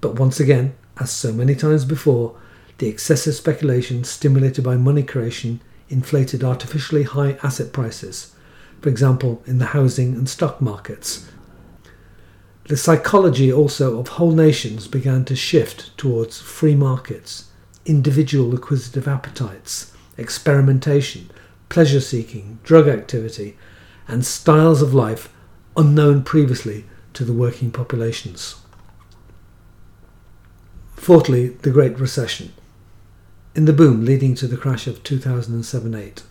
But 0.00 0.18
once 0.18 0.40
again, 0.40 0.74
as 0.98 1.10
so 1.10 1.32
many 1.32 1.54
times 1.54 1.84
before, 1.84 2.36
the 2.78 2.88
excessive 2.88 3.34
speculation 3.34 4.04
stimulated 4.04 4.64
by 4.64 4.76
money 4.76 5.02
creation 5.02 5.60
inflated 5.88 6.42
artificially 6.42 7.04
high 7.04 7.38
asset 7.42 7.72
prices 7.72 8.34
for 8.84 8.90
example, 8.90 9.42
in 9.46 9.56
the 9.56 9.72
housing 9.72 10.12
and 10.14 10.28
stock 10.28 10.60
markets. 10.60 11.26
The 12.68 12.76
psychology 12.76 13.50
also 13.50 13.98
of 13.98 14.08
whole 14.08 14.32
nations 14.32 14.88
began 14.88 15.24
to 15.24 15.34
shift 15.34 15.96
towards 15.96 16.42
free 16.42 16.74
markets, 16.74 17.46
individual 17.86 18.54
acquisitive 18.54 19.08
appetites, 19.08 19.94
experimentation, 20.18 21.30
pleasure 21.70 22.02
seeking, 22.02 22.58
drug 22.62 22.86
activity, 22.86 23.56
and 24.06 24.24
styles 24.24 24.82
of 24.82 24.94
life 24.94 25.32
unknown 25.76 26.22
previously 26.22 26.84
to 27.12 27.24
the 27.24 27.32
working 27.32 27.70
populations. 27.70 28.56
Fourthly, 30.96 31.48
the 31.48 31.70
Great 31.70 31.98
Recession. 31.98 32.52
In 33.54 33.66
the 33.66 33.72
boom 33.72 34.04
leading 34.04 34.34
to 34.36 34.46
the 34.46 34.56
crash 34.56 34.86
of 34.86 35.02
2007 35.02 35.94
8, 35.94 36.22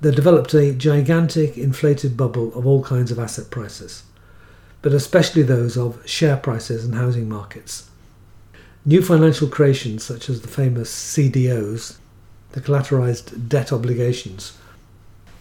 there 0.00 0.12
developed 0.12 0.54
a 0.54 0.72
gigantic 0.72 1.58
inflated 1.58 2.16
bubble 2.16 2.54
of 2.54 2.66
all 2.66 2.82
kinds 2.82 3.10
of 3.10 3.18
asset 3.18 3.50
prices, 3.50 4.04
but 4.82 4.92
especially 4.92 5.42
those 5.42 5.76
of 5.76 6.06
share 6.08 6.36
prices 6.36 6.84
and 6.84 6.94
housing 6.94 7.28
markets. 7.28 7.90
New 8.84 9.02
financial 9.02 9.48
creations, 9.48 10.04
such 10.04 10.30
as 10.30 10.40
the 10.40 10.48
famous 10.48 10.90
CDOs, 10.90 11.98
the 12.52 12.60
collateralized 12.60 13.48
debt 13.48 13.72
obligations, 13.72 14.56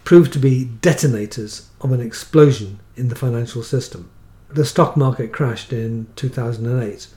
proved 0.04 0.34
to 0.34 0.40
be 0.40 0.66
detonators 0.82 1.70
of 1.82 1.92
an 1.92 2.02
explosion 2.02 2.80
in 2.96 3.10
the 3.10 3.16
financial 3.16 3.64
system. 3.64 4.10
The 4.50 4.66
stock 4.66 4.98
market 4.98 5.32
crashed 5.32 5.72
in 5.72 6.08
2008. 6.16 7.08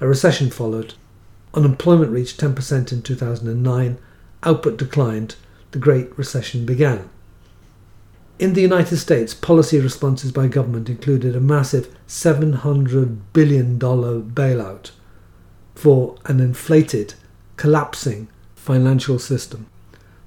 A 0.00 0.06
recession 0.08 0.50
followed. 0.50 0.94
Unemployment 1.54 2.10
reached 2.10 2.40
10% 2.40 2.92
in 2.92 3.02
2009. 3.02 3.98
Output 4.42 4.76
declined 4.76 5.36
the 5.70 5.78
Great 5.78 6.16
Recession 6.18 6.66
began. 6.66 7.08
In 8.40 8.54
the 8.54 8.62
United 8.62 8.96
States, 8.96 9.34
policy 9.34 9.78
responses 9.78 10.32
by 10.32 10.48
government 10.48 10.88
included 10.88 11.36
a 11.36 11.40
massive 11.40 11.94
$700 12.08 13.18
billion 13.34 13.78
bailout 13.78 14.90
for 15.74 16.16
an 16.24 16.40
inflated, 16.40 17.14
collapsing 17.56 18.28
financial 18.54 19.18
system, 19.18 19.66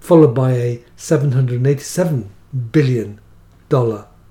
followed 0.04 0.36
by 0.36 0.52
a 0.52 0.84
$787 0.98 2.28
billion 2.74 3.20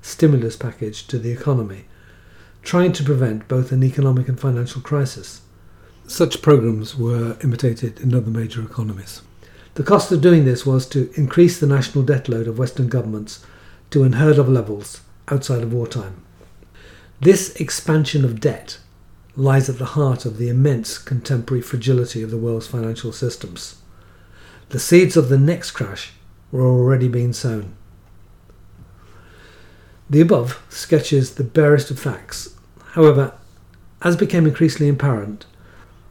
stimulus 0.03 0.55
package 0.55 1.07
to 1.07 1.19
the 1.19 1.31
economy, 1.31 1.87
trying 2.63 2.93
to 2.93 3.03
prevent 3.03 3.49
both 3.49 3.73
an 3.73 3.83
economic 3.83 4.29
and 4.29 4.39
financial 4.39 4.83
crisis. 4.83 5.41
Such 6.07 6.43
programs 6.43 6.95
were 6.95 7.39
imitated 7.43 8.01
in 8.01 8.15
other 8.15 8.31
major 8.31 8.63
economies. 8.63 9.23
The 9.73 9.83
cost 9.83 10.13
of 10.13 10.21
doing 10.21 10.45
this 10.45 10.67
was 10.67 10.87
to 10.89 11.11
increase 11.15 11.59
the 11.59 11.67
national 11.67 12.05
debt 12.05 12.29
load 12.29 12.49
of 12.49 12.59
Western 12.59 12.89
governments 12.89 13.43
to 13.93 14.05
unheard 14.05 14.39
of 14.39 14.51
levels 14.51 15.01
outside 15.29 15.63
of 15.63 15.73
wartime. 15.73 16.23
This 17.21 17.57
expansion 17.57 18.27
of 18.27 18.41
debt 18.41 18.79
lies 19.37 19.71
at 19.71 19.79
the 19.79 19.97
heart 19.97 20.27
of 20.27 20.37
the 20.37 20.51
immense 20.51 20.99
contemporary 20.99 21.63
fragility 21.63 22.23
of 22.23 22.31
the 22.31 22.37
world's 22.37 22.67
financial 22.67 23.11
systems. 23.11 23.82
The 24.71 24.79
seeds 24.79 25.17
of 25.17 25.29
the 25.29 25.39
next 25.39 25.73
crash 25.73 26.13
were 26.51 26.67
already 26.67 27.09
being 27.09 27.33
sown. 27.33 27.75
The 30.09 30.21
above 30.21 30.63
sketches 30.69 31.35
the 31.35 31.45
barest 31.45 31.91
of 31.91 31.99
facts. 31.99 32.55
However, 32.93 33.33
as 34.03 34.17
became 34.17 34.47
increasingly 34.47 34.91
apparent, 34.91 35.47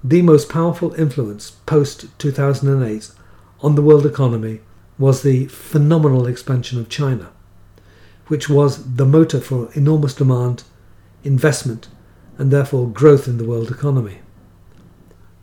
the 0.03 0.22
most 0.22 0.50
powerful 0.50 0.93
influence 0.96 1.51
post 1.65 2.08
2008 2.17 3.12
on 3.62 3.75
the 3.75 3.81
world 3.81 4.05
economy 4.05 4.62
was 4.98 5.22
the 5.22 5.46
phenomenal 5.48 6.25
expansion 6.27 6.79
of 6.79 6.89
China, 6.89 7.29
which 8.27 8.50
was 8.50 8.96
the 8.96 9.05
motor 9.05 9.39
for 9.39 9.72
enormous 9.74 10.13
demand, 10.13 10.63
investment, 11.24 11.88
and 12.38 12.51
therefore 12.51 12.88
growth 12.88 13.27
in 13.27 13.38
the 13.38 13.46
world 13.46 13.70
economy. 13.70 14.20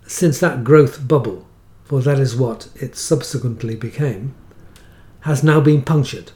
Since 0.07 0.41
that 0.41 0.65
growth 0.65 1.07
bubble, 1.07 1.48
for 1.89 2.03
that 2.03 2.19
is 2.19 2.37
what 2.37 2.69
it 2.75 2.95
subsequently 2.95 3.75
became, 3.75 4.35
has 5.21 5.43
now 5.43 5.59
been 5.59 5.81
punctured 5.81 6.33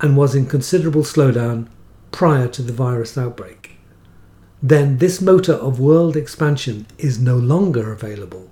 and 0.00 0.16
was 0.16 0.34
in 0.34 0.44
considerable 0.44 1.02
slowdown 1.02 1.68
prior 2.10 2.48
to 2.48 2.62
the 2.62 2.72
virus 2.72 3.16
outbreak, 3.16 3.76
then 4.60 4.98
this 4.98 5.20
motor 5.20 5.52
of 5.52 5.78
world 5.78 6.16
expansion 6.16 6.84
is 6.98 7.20
no 7.20 7.36
longer 7.36 7.92
available 7.92 8.50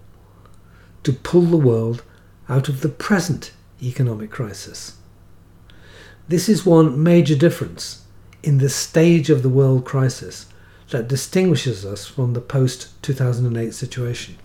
to 1.02 1.12
pull 1.12 1.42
the 1.42 1.56
world 1.56 2.04
out 2.49 2.68
of 2.68 2.80
the 2.80 2.88
present 2.88 3.52
economic 3.82 4.30
crisis. 4.30 4.99
This 6.28 6.49
is 6.49 6.64
one 6.64 7.02
major 7.02 7.34
difference 7.34 8.04
in 8.44 8.58
the 8.58 8.68
stage 8.68 9.30
of 9.30 9.42
the 9.42 9.49
world 9.49 9.84
crisis 9.84 10.46
that 10.90 11.08
distinguishes 11.08 11.84
us 11.84 12.06
from 12.06 12.34
the 12.34 12.40
post 12.40 13.02
2008 13.02 13.75
situation. 13.75 14.37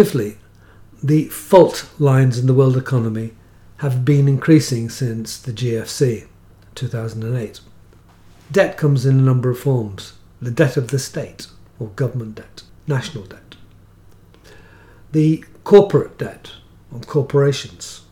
Fifthly, 0.00 0.38
the 1.02 1.26
fault 1.26 1.86
lines 1.98 2.38
in 2.38 2.46
the 2.46 2.54
world 2.54 2.74
economy 2.74 3.32
have 3.84 4.02
been 4.02 4.28
increasing 4.28 4.88
since 4.88 5.36
the 5.36 5.52
GFC 5.52 6.26
2008. 6.74 7.60
Debt 8.50 8.78
comes 8.78 9.04
in 9.04 9.18
a 9.18 9.22
number 9.22 9.50
of 9.50 9.58
forms 9.58 10.14
the 10.40 10.50
debt 10.50 10.78
of 10.78 10.88
the 10.88 10.98
state, 10.98 11.48
or 11.78 11.88
government 11.88 12.36
debt, 12.36 12.62
national 12.86 13.24
debt, 13.24 13.56
the 15.12 15.44
corporate 15.64 16.16
debt 16.16 16.52
of 16.90 17.06
corporations, 17.06 18.06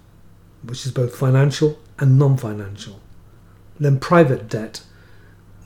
which 0.62 0.85
is 0.85 0.92
both 0.92 1.16
financial 1.16 1.78
and 1.99 2.18
non 2.18 2.37
financial, 2.37 3.00
then 3.80 3.99
private 3.99 4.47
debt, 4.47 4.83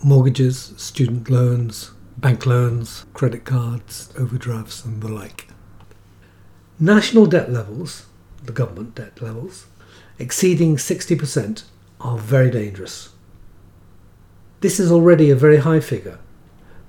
mortgages, 0.04 0.72
student 0.76 1.28
loans, 1.28 1.90
bank 2.16 2.46
loans, 2.46 3.06
credit 3.12 3.44
cards, 3.44 4.14
overdrafts, 4.16 4.84
and 4.84 5.02
the 5.02 5.08
like. 5.08 5.51
National 6.80 7.26
debt 7.26 7.52
levels, 7.52 8.06
the 8.44 8.52
government 8.52 8.94
debt 8.94 9.20
levels, 9.20 9.66
exceeding 10.18 10.76
60% 10.76 11.64
are 12.00 12.18
very 12.18 12.50
dangerous. 12.50 13.10
This 14.60 14.80
is 14.80 14.90
already 14.90 15.30
a 15.30 15.36
very 15.36 15.58
high 15.58 15.80
figure, 15.80 16.18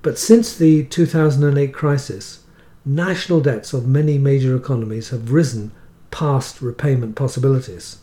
but 0.02 0.18
since 0.18 0.56
the 0.56 0.84
2008 0.84 1.72
crisis, 1.72 2.44
national 2.84 3.40
debts 3.40 3.72
of 3.72 3.86
many 3.86 4.18
major 4.18 4.56
economies 4.56 5.10
have 5.10 5.32
risen 5.32 5.72
past 6.10 6.60
repayment 6.60 7.16
possibilities. 7.16 7.98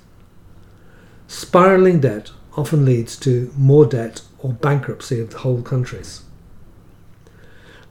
Spiraling 1.28 2.02
debt 2.02 2.32
often 2.58 2.84
leads 2.84 3.16
to 3.18 3.52
more 3.56 3.86
debt 3.86 4.22
or 4.40 4.54
bankruptcy 4.54 5.20
of 5.20 5.30
the 5.30 5.38
whole 5.40 5.62
countries. 5.62 6.24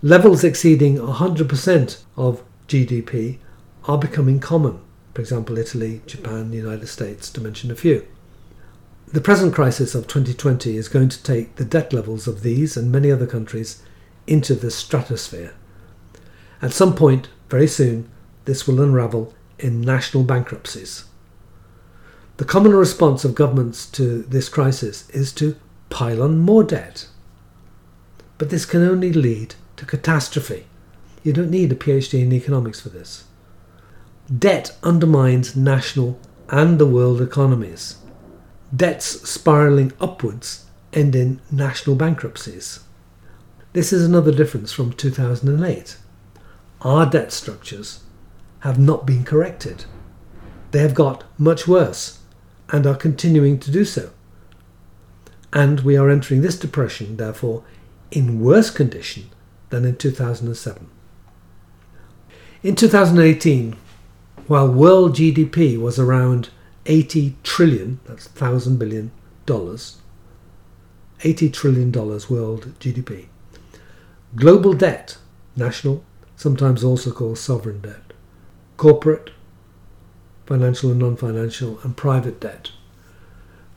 Levels 0.02 0.44
exceeding 0.44 0.98
100% 0.98 2.02
of 2.16 2.42
GDP 2.68 3.38
are 3.84 3.98
becoming 3.98 4.40
common. 4.40 4.80
For 5.14 5.20
example, 5.20 5.58
Italy, 5.58 6.02
Japan, 6.06 6.50
the 6.50 6.56
United 6.56 6.86
States, 6.86 7.30
to 7.30 7.40
mention 7.40 7.70
a 7.70 7.76
few. 7.76 8.06
The 9.12 9.20
present 9.20 9.54
crisis 9.54 9.94
of 9.94 10.06
2020 10.06 10.76
is 10.76 10.88
going 10.88 11.08
to 11.08 11.22
take 11.22 11.56
the 11.56 11.64
debt 11.64 11.92
levels 11.92 12.28
of 12.28 12.42
these 12.42 12.76
and 12.76 12.92
many 12.92 13.10
other 13.10 13.26
countries 13.26 13.82
into 14.26 14.54
the 14.54 14.70
stratosphere. 14.70 15.52
At 16.62 16.72
some 16.72 16.94
point, 16.94 17.28
very 17.48 17.66
soon, 17.66 18.08
this 18.44 18.68
will 18.68 18.80
unravel 18.80 19.34
in 19.58 19.80
national 19.80 20.22
bankruptcies. 20.22 21.04
The 22.36 22.44
common 22.44 22.74
response 22.74 23.24
of 23.24 23.34
governments 23.34 23.84
to 23.90 24.22
this 24.22 24.48
crisis 24.48 25.10
is 25.10 25.32
to 25.34 25.56
pile 25.90 26.22
on 26.22 26.38
more 26.38 26.62
debt. 26.62 27.08
But 28.38 28.50
this 28.50 28.64
can 28.64 28.82
only 28.82 29.12
lead 29.12 29.56
to 29.76 29.84
catastrophe. 29.84 30.66
You 31.22 31.32
don't 31.32 31.50
need 31.50 31.72
a 31.72 31.74
PhD 31.74 32.22
in 32.22 32.32
economics 32.32 32.80
for 32.80 32.88
this. 32.88 33.24
Debt 34.38 34.76
undermines 34.84 35.56
national 35.56 36.16
and 36.48 36.78
the 36.78 36.86
world 36.86 37.20
economies. 37.20 37.96
Debts 38.74 39.28
spiraling 39.28 39.92
upwards 40.00 40.66
end 40.92 41.16
in 41.16 41.40
national 41.50 41.96
bankruptcies. 41.96 42.80
This 43.72 43.92
is 43.92 44.06
another 44.06 44.30
difference 44.30 44.72
from 44.72 44.92
2008. 44.92 45.96
Our 46.82 47.06
debt 47.06 47.32
structures 47.32 48.04
have 48.60 48.78
not 48.78 49.04
been 49.04 49.24
corrected. 49.24 49.84
They 50.70 50.80
have 50.80 50.94
got 50.94 51.24
much 51.36 51.66
worse 51.66 52.20
and 52.68 52.86
are 52.86 52.94
continuing 52.94 53.58
to 53.58 53.72
do 53.72 53.84
so. 53.84 54.10
And 55.52 55.80
we 55.80 55.96
are 55.96 56.08
entering 56.08 56.42
this 56.42 56.58
depression, 56.58 57.16
therefore, 57.16 57.64
in 58.12 58.40
worse 58.40 58.70
condition 58.70 59.30
than 59.70 59.84
in 59.84 59.96
2007. 59.96 60.88
In 62.62 62.76
2018, 62.76 63.76
while 64.50 64.66
world 64.66 65.14
GDP 65.14 65.78
was 65.78 65.96
around 65.96 66.48
80 66.86 67.36
trillion, 67.44 68.00
that's 68.04 68.26
1,000 68.26 68.80
billion 68.80 69.12
dollars, 69.46 69.98
80 71.22 71.50
trillion 71.50 71.92
dollars 71.92 72.28
world 72.28 72.72
GDP. 72.80 73.26
Global 74.34 74.72
debt, 74.72 75.18
national, 75.54 76.02
sometimes 76.34 76.82
also 76.82 77.12
called 77.12 77.38
sovereign 77.38 77.80
debt, 77.80 78.12
corporate, 78.76 79.30
financial 80.46 80.90
and 80.90 80.98
non 80.98 81.14
financial, 81.16 81.78
and 81.84 81.96
private 81.96 82.40
debt, 82.40 82.72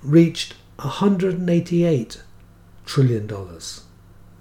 reached 0.02 0.56
188 0.78 2.24
trillion 2.88 3.28
dollars. 3.28 3.84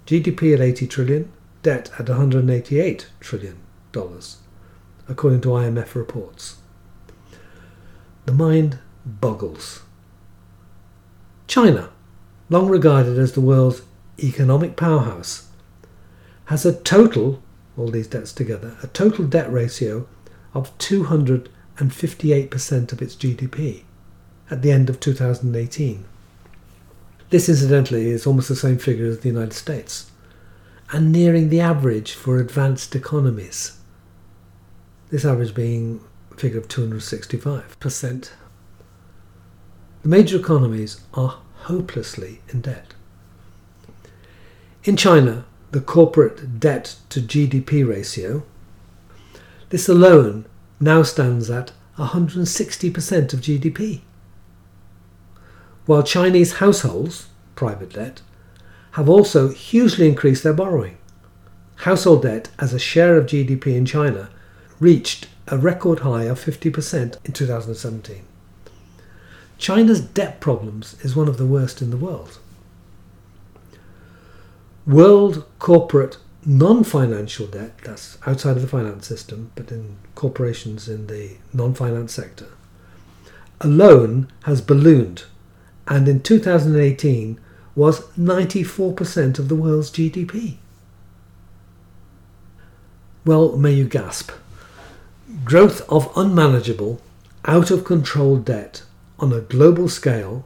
GDP 0.07 0.55
at 0.55 0.61
80 0.61 0.87
trillion, 0.87 1.31
debt 1.61 1.91
at 1.99 2.09
188 2.09 3.07
trillion 3.19 3.57
dollars 3.91 4.37
according 5.07 5.41
to 5.41 5.49
IMF 5.49 5.93
reports. 5.95 6.57
The 8.25 8.31
mind 8.31 8.79
boggles. 9.05 9.81
China, 11.47 11.89
long 12.49 12.69
regarded 12.69 13.19
as 13.19 13.33
the 13.33 13.41
world's 13.41 13.81
economic 14.19 14.75
powerhouse, 14.75 15.49
has 16.45 16.65
a 16.65 16.73
total, 16.73 17.43
all 17.77 17.89
these 17.89 18.07
debts 18.07 18.31
together, 18.31 18.77
a 18.81 18.87
total 18.87 19.25
debt 19.25 19.51
ratio 19.51 20.07
of 20.53 20.75
258% 20.77 22.91
of 22.91 23.01
its 23.01 23.15
GDP 23.15 23.83
at 24.49 24.61
the 24.61 24.71
end 24.71 24.89
of 24.89 24.99
2018. 24.99 26.05
This, 27.29 27.47
incidentally, 27.49 28.09
is 28.09 28.27
almost 28.27 28.49
the 28.49 28.55
same 28.55 28.77
figure 28.77 29.07
as 29.07 29.19
the 29.19 29.29
United 29.29 29.53
States 29.53 30.11
and 30.91 31.11
nearing 31.11 31.49
the 31.49 31.59
average 31.59 32.13
for 32.13 32.37
advanced 32.37 32.95
economies 32.95 33.79
this 35.13 35.25
average 35.25 35.53
being 35.53 36.01
a 36.31 36.35
figure 36.37 36.57
of 36.57 36.67
265%. 36.67 38.31
The 40.01 40.09
major 40.09 40.39
economies 40.39 41.01
are 41.13 41.37
hopelessly 41.65 42.41
in 42.49 42.61
debt. 42.61 42.95
In 44.83 44.97
China, 44.97 45.45
the 45.69 45.81
corporate 45.81 46.59
debt 46.59 46.95
to 47.09 47.21
GDP 47.21 47.87
ratio, 47.87 48.41
this 49.69 49.87
alone 49.87 50.47
now 50.79 51.03
stands 51.03 51.47
at 51.47 51.73
160% 51.99 53.33
of 53.33 53.39
GDP. 53.39 54.01
While 55.85 56.01
Chinese 56.01 56.53
households, 56.53 57.27
private 57.53 57.93
debt, 57.93 58.23
have 58.93 59.07
also 59.07 59.49
hugely 59.49 60.07
increased 60.07 60.41
their 60.41 60.53
borrowing. 60.53 60.97
Household 61.75 62.23
debt 62.23 62.49
as 62.57 62.73
a 62.73 62.79
share 62.79 63.15
of 63.15 63.27
GDP 63.27 63.75
in 63.75 63.85
China 63.85 64.31
reached 64.83 65.27
a 65.47 65.57
record 65.57 65.99
high 65.99 66.23
of 66.23 66.43
50% 66.43 67.17
in 67.23 67.31
2017. 67.31 68.23
China's 69.57 70.01
debt 70.01 70.41
problems 70.41 70.97
is 71.05 71.15
one 71.15 71.29
of 71.29 71.37
the 71.37 71.45
worst 71.45 71.81
in 71.81 71.89
the 71.89 71.97
world. 71.97 72.37
World 74.85 75.45
corporate 75.59 76.17
non 76.45 76.83
financial 76.83 77.47
debt, 77.47 77.77
that's 77.85 78.17
outside 78.27 78.57
of 78.57 78.61
the 78.61 78.67
finance 78.67 79.07
system, 79.07 79.51
but 79.55 79.71
in 79.71 79.95
corporations 80.15 80.89
in 80.89 81.07
the 81.07 81.37
non 81.53 81.73
finance 81.73 82.13
sector, 82.13 82.49
alone 83.61 84.27
has 84.43 84.59
ballooned 84.59 85.23
and 85.87 86.09
in 86.09 86.21
2018 86.21 87.39
was 87.73 88.01
94% 88.17 89.39
of 89.39 89.47
the 89.47 89.55
world's 89.55 89.89
GDP. 89.89 90.57
Well, 93.25 93.55
may 93.55 93.71
you 93.71 93.85
gasp. 93.85 94.31
Growth 95.43 95.81
of 95.89 96.15
unmanageable, 96.15 97.01
out 97.45 97.71
of 97.71 97.83
control 97.83 98.37
debt 98.37 98.83
on 99.17 99.33
a 99.33 99.41
global 99.41 99.89
scale, 99.89 100.45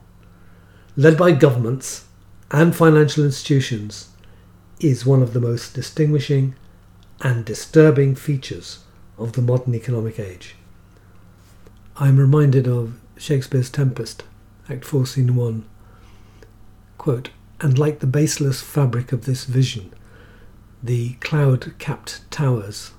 led 0.95 1.17
by 1.17 1.33
governments 1.33 2.05
and 2.51 2.73
financial 2.73 3.25
institutions, 3.25 4.07
is 4.79 5.05
one 5.05 5.21
of 5.21 5.33
the 5.33 5.41
most 5.41 5.73
distinguishing 5.73 6.55
and 7.21 7.43
disturbing 7.43 8.15
features 8.15 8.79
of 9.17 9.33
the 9.33 9.41
modern 9.41 9.75
economic 9.75 10.19
age. 10.19 10.55
I 11.97 12.07
am 12.07 12.17
reminded 12.17 12.65
of 12.65 12.97
Shakespeare's 13.17 13.69
Tempest, 13.69 14.23
Act 14.69 14.85
4, 14.85 15.05
Scene 15.05 15.35
1. 15.35 15.65
Quote, 16.97 17.29
and 17.59 17.77
like 17.77 17.99
the 17.99 18.07
baseless 18.07 18.61
fabric 18.61 19.11
of 19.11 19.25
this 19.25 19.43
vision, 19.43 19.93
the 20.81 21.15
cloud 21.15 21.73
capped 21.77 22.21
towers, 22.31 22.91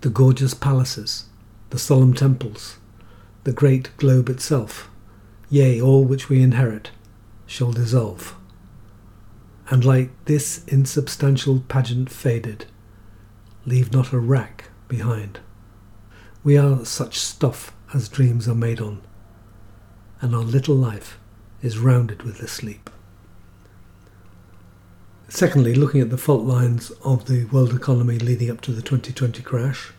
the 0.00 0.10
gorgeous 0.10 0.54
palaces, 0.54 1.24
the 1.70 1.78
solemn 1.78 2.14
temples, 2.14 2.78
the 3.44 3.52
great 3.52 3.96
globe 3.96 4.28
itself, 4.28 4.88
yea, 5.50 5.80
all 5.80 6.04
which 6.04 6.28
we 6.28 6.40
inherit, 6.40 6.90
shall 7.46 7.72
dissolve. 7.72 8.36
And 9.70 9.84
like 9.84 10.10
this 10.26 10.64
insubstantial 10.66 11.60
pageant 11.68 12.10
faded, 12.10 12.66
leave 13.66 13.92
not 13.92 14.12
a 14.12 14.18
rack 14.18 14.70
behind. 14.86 15.40
We 16.44 16.56
are 16.56 16.84
such 16.84 17.18
stuff 17.18 17.72
as 17.92 18.08
dreams 18.08 18.48
are 18.48 18.54
made 18.54 18.80
on, 18.80 19.02
and 20.20 20.34
our 20.34 20.42
little 20.42 20.76
life 20.76 21.18
is 21.60 21.78
rounded 21.78 22.22
with 22.22 22.38
the 22.38 22.48
sleep. 22.48 22.88
Secondly, 25.30 25.74
looking 25.74 26.00
at 26.00 26.08
the 26.08 26.16
fault 26.16 26.44
lines 26.44 26.90
of 27.04 27.26
the 27.26 27.44
world 27.46 27.74
economy 27.74 28.18
leading 28.18 28.50
up 28.50 28.62
to 28.62 28.72
the 28.72 28.80
2020 28.80 29.42
crash, 29.42 29.92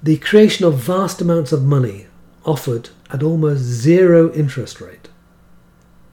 the 0.00 0.16
creation 0.18 0.64
of 0.64 0.74
vast 0.78 1.20
amounts 1.20 1.50
of 1.50 1.64
money 1.64 2.06
offered 2.44 2.90
at 3.10 3.22
almost 3.22 3.62
zero 3.62 4.32
interest 4.32 4.80
rate 4.80 5.08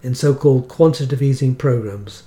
in 0.02 0.16
so 0.16 0.34
called 0.34 0.68
quantitative 0.68 1.22
easing 1.22 1.54
programs 1.54 2.24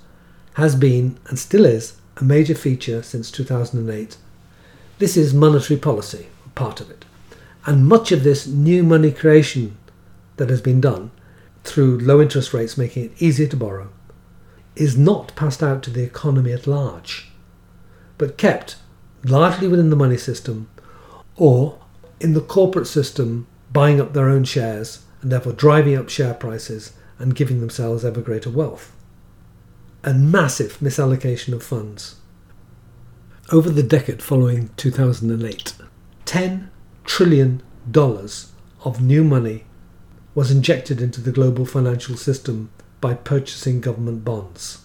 has 0.55 0.77
been 0.77 1.19
and 1.27 1.37
still 1.37 1.65
is 1.65 1.97
a 2.19 2.23
major 2.25 2.55
feature 2.55 3.03
since 3.03 3.29
2008. 3.33 4.17
This 5.01 5.17
is 5.17 5.35
monetary 5.35 5.81
policy, 5.81 6.29
part 6.55 6.81
of 6.81 6.91
it. 6.91 7.05
And 7.67 7.89
much 7.89 8.13
of 8.13 8.23
this 8.23 8.47
new 8.47 8.85
money 8.85 9.11
creation 9.11 9.77
that 10.37 10.51
has 10.51 10.61
been 10.61 10.81
done 10.81 11.11
through 11.65 11.99
low 11.99 12.21
interest 12.21 12.55
rates 12.55 12.79
making 12.79 13.07
it 13.07 13.23
easier 13.23 13.49
to 13.49 13.57
borrow 13.57 13.89
is 14.77 14.97
not 14.97 15.35
passed 15.37 15.63
out 15.63 15.83
to 15.83 15.91
the 15.91 16.03
economy 16.03 16.53
at 16.53 16.67
large, 16.67 17.31
but 18.19 18.39
kept 18.39 18.77
largely 19.25 19.69
within 19.69 19.91
the 19.91 19.97
money 19.97 20.17
system 20.17 20.69
or 21.37 21.79
in 22.21 22.35
the 22.35 22.41
corporate 22.41 22.87
system 22.87 23.47
buying 23.73 24.01
up 24.01 24.13
their 24.13 24.29
own 24.29 24.45
shares 24.45 25.05
and 25.21 25.33
therefore 25.33 25.53
driving 25.53 25.97
up 25.97 26.09
share 26.09 26.35
prices 26.35 26.93
and 27.19 27.35
giving 27.35 27.61
themselves 27.61 28.05
ever 28.05 28.21
greater 28.21 28.51
wealth. 28.51 28.93
A 30.03 30.13
massive 30.13 30.79
misallocation 30.79 31.53
of 31.53 31.63
funds. 31.63 32.17
Over 33.51 33.71
the 33.71 33.83
decade 33.83 34.23
following 34.23 34.71
2008, 34.77 35.75
$10 36.27 36.69
trillion 37.05 37.63
of 37.95 39.01
new 39.01 39.25
money 39.25 39.65
was 40.35 40.51
injected 40.51 41.01
into 41.01 41.21
the 41.21 41.33
global 41.33 41.65
financial 41.65 42.17
system 42.17 42.71
by 43.05 43.13
purchasing 43.13 43.83
government 43.83 44.25
bonds. 44.25 44.79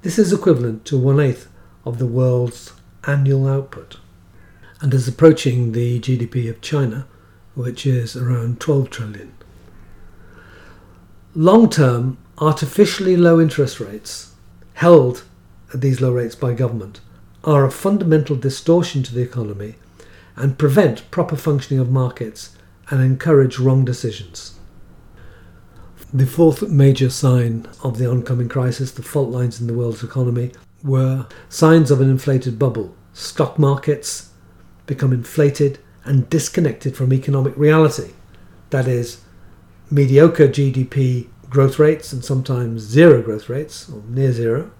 This 0.00 0.18
is 0.18 0.32
equivalent 0.32 0.86
to 0.86 0.96
one 0.96 1.20
eighth 1.20 1.46
of 1.84 1.98
the 1.98 2.06
world's 2.06 2.72
annual 3.06 3.46
output 3.46 3.98
and 4.80 4.94
is 4.94 5.06
approaching 5.06 5.72
the 5.72 6.00
GDP 6.00 6.48
of 6.48 6.62
China, 6.62 7.06
which 7.54 7.84
is 7.84 8.16
around 8.16 8.60
12 8.60 8.88
trillion. 8.88 9.34
Long 11.34 11.68
term, 11.68 12.16
artificially 12.38 13.14
low 13.14 13.38
interest 13.38 13.78
rates, 13.78 14.32
held 14.72 15.24
at 15.74 15.82
these 15.82 16.00
low 16.00 16.12
rates 16.12 16.34
by 16.34 16.54
government, 16.54 17.02
are 17.44 17.66
a 17.66 17.70
fundamental 17.70 18.36
distortion 18.36 19.02
to 19.02 19.14
the 19.14 19.20
economy 19.20 19.74
and 20.34 20.56
prevent 20.56 21.10
proper 21.10 21.36
functioning 21.36 21.78
of 21.78 21.90
markets 21.90 22.56
and 22.88 23.02
encourage 23.02 23.58
wrong 23.58 23.84
decisions. 23.84 24.51
The 26.14 26.26
fourth 26.26 26.68
major 26.68 27.08
sign 27.08 27.66
of 27.82 27.96
the 27.96 28.06
oncoming 28.06 28.50
crisis, 28.50 28.92
the 28.92 29.02
fault 29.02 29.30
lines 29.30 29.62
in 29.62 29.66
the 29.66 29.72
world's 29.72 30.04
economy, 30.04 30.52
were 30.84 31.26
signs 31.48 31.90
of 31.90 32.02
an 32.02 32.10
inflated 32.10 32.58
bubble. 32.58 32.94
Stock 33.14 33.58
markets 33.58 34.28
become 34.84 35.14
inflated 35.14 35.78
and 36.04 36.28
disconnected 36.28 36.94
from 36.94 37.14
economic 37.14 37.56
reality. 37.56 38.10
That 38.68 38.86
is, 38.86 39.22
mediocre 39.90 40.48
GDP 40.48 41.28
growth 41.48 41.78
rates 41.78 42.12
and 42.12 42.22
sometimes 42.22 42.82
zero 42.82 43.22
growth 43.22 43.48
rates, 43.48 43.88
or 43.88 44.02
near 44.06 44.32
zero, 44.32 44.70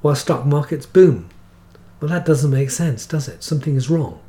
while 0.00 0.14
stock 0.14 0.46
markets 0.46 0.86
boom. 0.86 1.28
Well, 2.00 2.08
that 2.08 2.24
doesn't 2.24 2.50
make 2.50 2.70
sense, 2.70 3.04
does 3.04 3.28
it? 3.28 3.42
Something 3.42 3.76
is 3.76 3.90
wrong. 3.90 4.20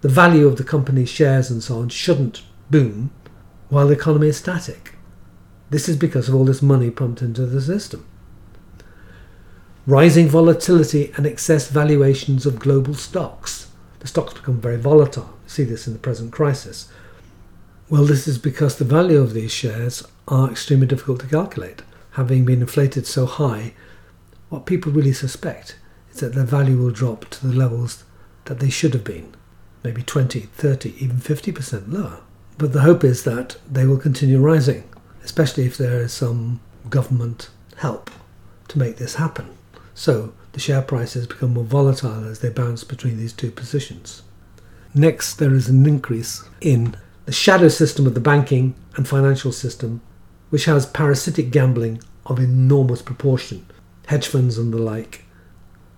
The 0.00 0.08
value 0.08 0.48
of 0.48 0.56
the 0.56 0.64
company's 0.64 1.10
shares 1.10 1.48
and 1.48 1.62
so 1.62 1.78
on 1.78 1.90
shouldn't 1.90 2.42
boom 2.70 3.12
while 3.68 3.86
the 3.86 3.94
economy 3.94 4.26
is 4.26 4.38
static. 4.38 4.95
This 5.70 5.88
is 5.88 5.96
because 5.96 6.28
of 6.28 6.34
all 6.34 6.44
this 6.44 6.62
money 6.62 6.90
pumped 6.90 7.22
into 7.22 7.44
the 7.44 7.60
system. 7.60 8.06
Rising 9.86 10.28
volatility 10.28 11.12
and 11.16 11.26
excess 11.26 11.68
valuations 11.68 12.46
of 12.46 12.58
global 12.58 12.94
stocks. 12.94 13.68
The 14.00 14.06
stocks 14.06 14.34
become 14.34 14.60
very 14.60 14.76
volatile. 14.76 15.30
You 15.44 15.48
see 15.48 15.64
this 15.64 15.86
in 15.86 15.92
the 15.92 15.98
present 15.98 16.32
crisis. 16.32 16.88
Well, 17.88 18.04
this 18.04 18.26
is 18.26 18.38
because 18.38 18.76
the 18.76 18.84
value 18.84 19.18
of 19.20 19.32
these 19.32 19.52
shares 19.52 20.04
are 20.28 20.50
extremely 20.50 20.86
difficult 20.86 21.20
to 21.20 21.26
calculate. 21.26 21.82
Having 22.12 22.44
been 22.44 22.60
inflated 22.60 23.06
so 23.06 23.26
high, 23.26 23.74
what 24.48 24.66
people 24.66 24.92
really 24.92 25.12
suspect 25.12 25.78
is 26.12 26.20
that 26.20 26.34
their 26.34 26.44
value 26.44 26.78
will 26.78 26.90
drop 26.90 27.28
to 27.30 27.46
the 27.46 27.54
levels 27.54 28.04
that 28.46 28.60
they 28.60 28.70
should 28.70 28.94
have 28.94 29.04
been, 29.04 29.34
maybe 29.82 30.02
20, 30.02 30.40
30, 30.40 30.94
even 30.98 31.16
50% 31.16 31.92
lower. 31.92 32.20
But 32.58 32.72
the 32.72 32.80
hope 32.80 33.04
is 33.04 33.24
that 33.24 33.56
they 33.70 33.84
will 33.84 33.98
continue 33.98 34.40
rising 34.40 34.84
especially 35.26 35.66
if 35.66 35.76
there 35.76 36.00
is 36.02 36.12
some 36.12 36.60
government 36.88 37.50
help 37.78 38.12
to 38.68 38.78
make 38.78 38.96
this 38.96 39.16
happen. 39.16 39.48
So 39.92 40.32
the 40.52 40.60
share 40.60 40.82
prices 40.82 41.26
become 41.26 41.54
more 41.54 41.64
volatile 41.64 42.24
as 42.24 42.38
they 42.38 42.48
bounce 42.48 42.84
between 42.84 43.16
these 43.16 43.32
two 43.32 43.50
positions. 43.50 44.22
Next, 44.94 45.34
there 45.34 45.52
is 45.52 45.68
an 45.68 45.84
increase 45.84 46.44
in 46.60 46.96
the 47.24 47.32
shadow 47.32 47.66
system 47.66 48.06
of 48.06 48.14
the 48.14 48.20
banking 48.20 48.76
and 48.94 49.06
financial 49.06 49.50
system, 49.50 50.00
which 50.50 50.66
has 50.66 50.86
parasitic 50.86 51.50
gambling 51.50 52.00
of 52.24 52.38
enormous 52.38 53.02
proportion, 53.02 53.66
hedge 54.06 54.28
funds 54.28 54.56
and 54.56 54.72
the 54.72 54.78
like, 54.78 55.24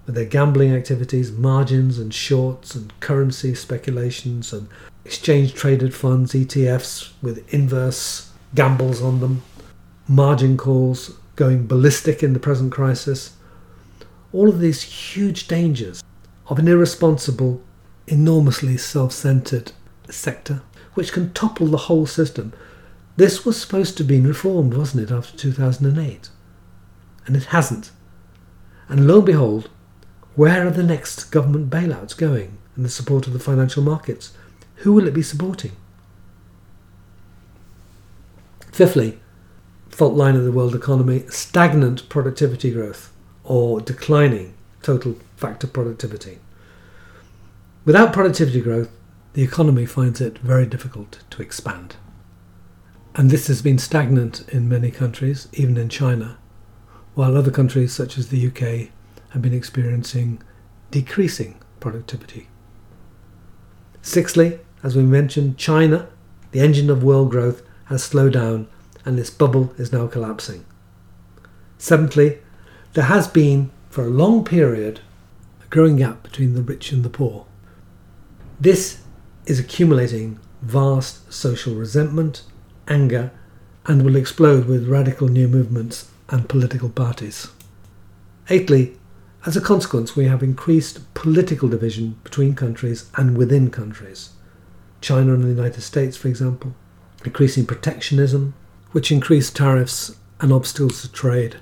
with 0.06 0.14
their 0.14 0.24
gambling 0.24 0.74
activities, 0.74 1.30
margins 1.30 1.98
and 1.98 2.14
shorts 2.14 2.74
and 2.74 2.98
currency 3.00 3.54
speculations 3.54 4.54
and 4.54 4.68
exchange 5.04 5.52
traded 5.52 5.94
funds, 5.94 6.32
ETFs 6.32 7.12
with 7.20 7.46
inverse 7.52 8.27
gambles 8.54 9.02
on 9.02 9.20
them, 9.20 9.42
margin 10.06 10.56
calls 10.56 11.16
going 11.36 11.66
ballistic 11.66 12.22
in 12.22 12.32
the 12.32 12.40
present 12.40 12.72
crisis. 12.72 13.36
All 14.32 14.48
of 14.48 14.60
these 14.60 14.82
huge 14.82 15.48
dangers 15.48 16.02
of 16.48 16.58
an 16.58 16.68
irresponsible, 16.68 17.62
enormously 18.06 18.76
self 18.76 19.12
centered 19.12 19.72
sector 20.08 20.62
which 20.98 21.12
can 21.12 21.32
topple 21.32 21.68
the 21.68 21.86
whole 21.86 22.06
system. 22.06 22.52
This 23.16 23.44
was 23.44 23.60
supposed 23.60 23.96
to 23.96 24.02
have 24.02 24.08
been 24.08 24.26
reformed, 24.26 24.74
wasn't 24.74 25.08
it, 25.08 25.14
after 25.14 25.36
2008? 25.36 26.28
And 27.24 27.36
it 27.36 27.44
hasn't. 27.44 27.92
And 28.88 29.06
lo 29.06 29.18
and 29.18 29.26
behold, 29.26 29.70
where 30.34 30.66
are 30.66 30.72
the 30.72 30.82
next 30.82 31.26
government 31.26 31.70
bailouts 31.70 32.16
going 32.16 32.58
and 32.74 32.84
the 32.84 32.88
support 32.88 33.28
of 33.28 33.32
the 33.32 33.38
financial 33.38 33.80
markets? 33.80 34.32
Who 34.82 34.92
will 34.92 35.06
it 35.06 35.14
be 35.14 35.22
supporting? 35.22 35.70
Fifthly, 38.78 39.18
fault 39.88 40.14
line 40.14 40.36
of 40.36 40.44
the 40.44 40.52
world 40.52 40.72
economy, 40.72 41.24
stagnant 41.30 42.08
productivity 42.08 42.70
growth 42.70 43.12
or 43.42 43.80
declining 43.80 44.54
total 44.82 45.16
factor 45.34 45.66
productivity. 45.66 46.38
Without 47.84 48.12
productivity 48.12 48.60
growth, 48.60 48.88
the 49.32 49.42
economy 49.42 49.84
finds 49.84 50.20
it 50.20 50.38
very 50.38 50.64
difficult 50.64 51.24
to 51.30 51.42
expand. 51.42 51.96
And 53.16 53.30
this 53.30 53.48
has 53.48 53.62
been 53.62 53.78
stagnant 53.78 54.48
in 54.48 54.68
many 54.68 54.92
countries, 54.92 55.48
even 55.54 55.76
in 55.76 55.88
China, 55.88 56.38
while 57.14 57.36
other 57.36 57.50
countries 57.50 57.92
such 57.92 58.16
as 58.16 58.28
the 58.28 58.46
UK 58.46 58.92
have 59.30 59.42
been 59.42 59.54
experiencing 59.54 60.40
decreasing 60.92 61.56
productivity. 61.80 62.46
Sixthly, 64.02 64.60
as 64.84 64.94
we 64.94 65.02
mentioned, 65.02 65.58
China, 65.58 66.06
the 66.52 66.60
engine 66.60 66.90
of 66.90 67.02
world 67.02 67.32
growth, 67.32 67.62
has 67.88 68.02
slowed 68.02 68.32
down 68.32 68.68
and 69.04 69.18
this 69.18 69.30
bubble 69.30 69.74
is 69.78 69.92
now 69.92 70.06
collapsing. 70.06 70.64
Seventhly, 71.78 72.38
there 72.94 73.04
has 73.04 73.28
been, 73.28 73.70
for 73.90 74.04
a 74.04 74.10
long 74.10 74.44
period, 74.44 75.00
a 75.62 75.66
growing 75.68 75.96
gap 75.96 76.22
between 76.22 76.54
the 76.54 76.62
rich 76.62 76.92
and 76.92 77.02
the 77.02 77.10
poor. 77.10 77.46
This 78.60 79.02
is 79.46 79.58
accumulating 79.58 80.40
vast 80.60 81.32
social 81.32 81.74
resentment, 81.74 82.42
anger, 82.88 83.30
and 83.86 84.04
will 84.04 84.16
explode 84.16 84.66
with 84.66 84.88
radical 84.88 85.28
new 85.28 85.48
movements 85.48 86.10
and 86.28 86.48
political 86.48 86.90
parties. 86.90 87.48
Eighthly, 88.50 88.98
as 89.46 89.56
a 89.56 89.60
consequence, 89.60 90.16
we 90.16 90.26
have 90.26 90.42
increased 90.42 91.14
political 91.14 91.68
division 91.68 92.18
between 92.24 92.54
countries 92.54 93.08
and 93.16 93.38
within 93.38 93.70
countries. 93.70 94.30
China 95.00 95.32
and 95.32 95.44
the 95.44 95.48
United 95.48 95.80
States, 95.80 96.16
for 96.16 96.28
example, 96.28 96.74
increasing 97.24 97.66
protectionism, 97.66 98.54
which 98.92 99.12
increased 99.12 99.56
tariffs 99.56 100.16
and 100.40 100.52
obstacles 100.52 101.02
to 101.02 101.12
trade, 101.12 101.56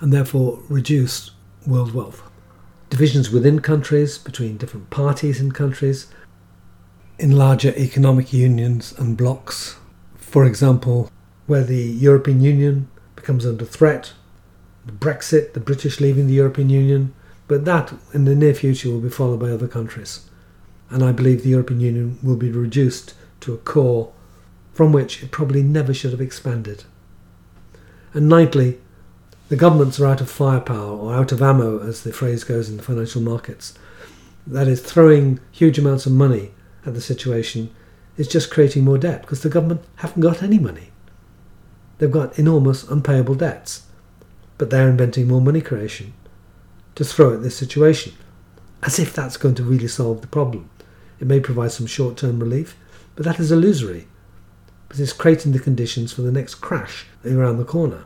and 0.00 0.12
therefore 0.12 0.60
reduced 0.68 1.32
world 1.66 1.94
wealth. 1.94 2.22
Divisions 2.90 3.30
within 3.30 3.60
countries, 3.60 4.18
between 4.18 4.56
different 4.56 4.90
parties 4.90 5.40
in 5.40 5.52
countries, 5.52 6.06
in 7.18 7.32
larger 7.32 7.74
economic 7.76 8.32
unions 8.32 8.92
and 8.98 9.16
blocs. 9.16 9.76
For 10.16 10.44
example, 10.44 11.10
where 11.46 11.64
the 11.64 11.82
European 11.82 12.40
Union 12.40 12.88
becomes 13.16 13.44
under 13.46 13.64
threat, 13.64 14.12
Brexit, 14.92 15.52
the 15.52 15.60
British 15.60 16.00
leaving 16.00 16.26
the 16.26 16.34
European 16.34 16.70
Union, 16.70 17.14
but 17.46 17.64
that 17.64 17.92
in 18.12 18.24
the 18.24 18.34
near 18.34 18.54
future 18.54 18.90
will 18.90 19.00
be 19.00 19.08
followed 19.08 19.40
by 19.40 19.50
other 19.50 19.68
countries. 19.68 20.28
And 20.90 21.02
I 21.02 21.12
believe 21.12 21.42
the 21.42 21.50
European 21.50 21.80
Union 21.80 22.18
will 22.22 22.36
be 22.36 22.50
reduced 22.50 23.14
to 23.40 23.54
a 23.54 23.58
core 23.58 24.12
from 24.78 24.92
which 24.92 25.24
it 25.24 25.32
probably 25.32 25.60
never 25.60 25.92
should 25.92 26.12
have 26.12 26.20
expanded. 26.20 26.84
And 28.14 28.30
ninthly, 28.30 28.78
the 29.48 29.56
governments 29.56 29.98
are 29.98 30.06
out 30.06 30.20
of 30.20 30.30
firepower 30.30 30.96
or 30.96 31.12
out 31.12 31.32
of 31.32 31.42
ammo, 31.42 31.80
as 31.80 32.04
the 32.04 32.12
phrase 32.12 32.44
goes 32.44 32.68
in 32.68 32.76
the 32.76 32.82
financial 32.84 33.20
markets. 33.20 33.76
That 34.46 34.68
is, 34.68 34.80
throwing 34.80 35.40
huge 35.50 35.80
amounts 35.80 36.06
of 36.06 36.12
money 36.12 36.52
at 36.86 36.94
the 36.94 37.00
situation 37.00 37.74
is 38.16 38.28
just 38.28 38.52
creating 38.52 38.84
more 38.84 38.98
debt 38.98 39.22
because 39.22 39.42
the 39.42 39.48
government 39.48 39.80
haven't 39.96 40.22
got 40.22 40.44
any 40.44 40.60
money. 40.60 40.92
They've 41.98 42.08
got 42.08 42.38
enormous 42.38 42.84
unpayable 42.84 43.34
debts, 43.34 43.82
but 44.58 44.70
they're 44.70 44.90
inventing 44.90 45.26
more 45.26 45.40
money 45.40 45.60
creation 45.60 46.12
to 46.94 47.04
throw 47.04 47.34
at 47.34 47.42
this 47.42 47.56
situation, 47.56 48.12
as 48.84 49.00
if 49.00 49.12
that's 49.12 49.38
going 49.38 49.56
to 49.56 49.64
really 49.64 49.88
solve 49.88 50.20
the 50.20 50.28
problem. 50.28 50.70
It 51.18 51.26
may 51.26 51.40
provide 51.40 51.72
some 51.72 51.86
short 51.86 52.16
term 52.16 52.38
relief, 52.38 52.76
but 53.16 53.24
that 53.24 53.40
is 53.40 53.50
illusory 53.50 54.06
because 54.88 55.00
it's 55.00 55.12
creating 55.12 55.52
the 55.52 55.58
conditions 55.58 56.12
for 56.12 56.22
the 56.22 56.32
next 56.32 56.56
crash 56.56 57.06
around 57.24 57.58
the 57.58 57.64
corner. 57.64 58.04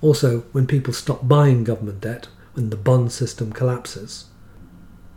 Also, 0.00 0.40
when 0.52 0.66
people 0.66 0.92
stop 0.92 1.26
buying 1.26 1.64
government 1.64 2.00
debt, 2.00 2.28
when 2.54 2.70
the 2.70 2.76
bond 2.76 3.12
system 3.12 3.52
collapses, 3.52 4.26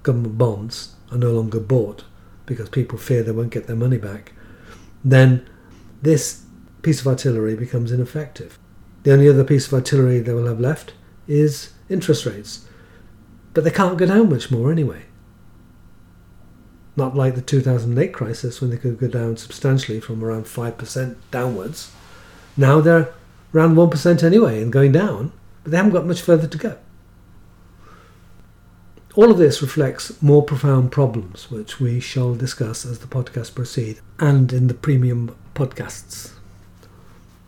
government 0.04 0.38
bonds 0.38 0.96
are 1.12 1.18
no 1.18 1.32
longer 1.32 1.60
bought 1.60 2.04
because 2.46 2.70
people 2.70 2.98
fear 2.98 3.24
they 3.24 3.32
won't 3.32 3.52
get 3.52 3.68
their 3.68 3.76
money 3.76 3.98
back, 3.98 4.34
then 5.04 5.48
this 6.02 6.44
piece 6.82 7.02
of 7.02 7.08
artillery 7.08 7.56
becomes 7.56 7.92
ineffective. 7.92 8.58
The 9.04 9.14
only 9.14 9.28
other 9.28 9.44
piece 9.44 9.68
of 9.68 9.74
artillery 9.74 10.20
they 10.20 10.34
will 10.34 10.48
have 10.48 10.60
left 10.60 10.94
is 11.28 11.74
interest 11.90 12.26
rates. 12.26 12.68
But 13.54 13.64
they 13.64 13.72
can't 13.72 13.98
go 13.98 14.06
down 14.06 14.30
much 14.30 14.52
more 14.52 14.72
anyway. 14.72 15.07
Not 16.98 17.16
like 17.16 17.36
the 17.36 17.42
2008 17.42 18.12
crisis 18.12 18.60
when 18.60 18.72
they 18.72 18.78
could 18.78 19.00
go 19.00 19.08
down 19.08 19.38
substantially 19.38 20.02
from 20.02 20.24
around 20.24 20.46
5% 20.46 21.16
downwards. 21.32 21.92
Now 22.58 22.82
they're 22.82 23.14
around 23.54 23.76
1% 23.76 24.24
anyway 24.24 24.62
and 24.62 24.74
going 24.74 24.92
down, 24.92 25.32
but 25.64 25.72
they 25.72 25.78
haven't 25.78 25.94
got 25.94 26.08
much 26.08 26.22
further 26.22 26.48
to 26.48 26.58
go. 26.58 26.78
All 29.16 29.32
of 29.32 29.38
this 29.38 29.62
reflects 29.62 30.22
more 30.22 30.44
profound 30.44 30.92
problems, 30.92 31.50
which 31.50 31.80
we 31.80 32.00
shall 32.00 32.36
discuss 32.36 32.86
as 32.86 33.00
the 33.00 33.08
podcast 33.08 33.56
proceed 33.56 34.00
and 34.20 34.52
in 34.52 34.68
the 34.68 34.74
premium 34.74 35.36
podcasts. 35.56 36.34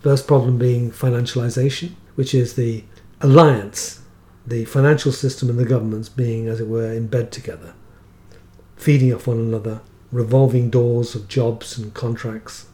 First 0.01 0.27
problem 0.27 0.57
being 0.57 0.91
financialization, 0.91 1.91
which 2.15 2.33
is 2.33 2.53
the 2.53 2.83
alliance, 3.21 4.01
the 4.47 4.65
financial 4.65 5.11
system 5.11 5.49
and 5.49 5.59
the 5.59 5.65
governments 5.65 6.09
being, 6.09 6.47
as 6.47 6.59
it 6.59 6.67
were, 6.67 6.91
in 6.91 7.07
bed 7.07 7.31
together, 7.31 7.73
feeding 8.79 9.13
off 9.13 9.27
one 9.27 9.37
another, 9.37 9.81
revolving 10.09 10.69
doors 10.69 11.13
of 11.13 11.27
jobs 11.27 11.77
and 11.77 11.93
contracts, 11.93 12.67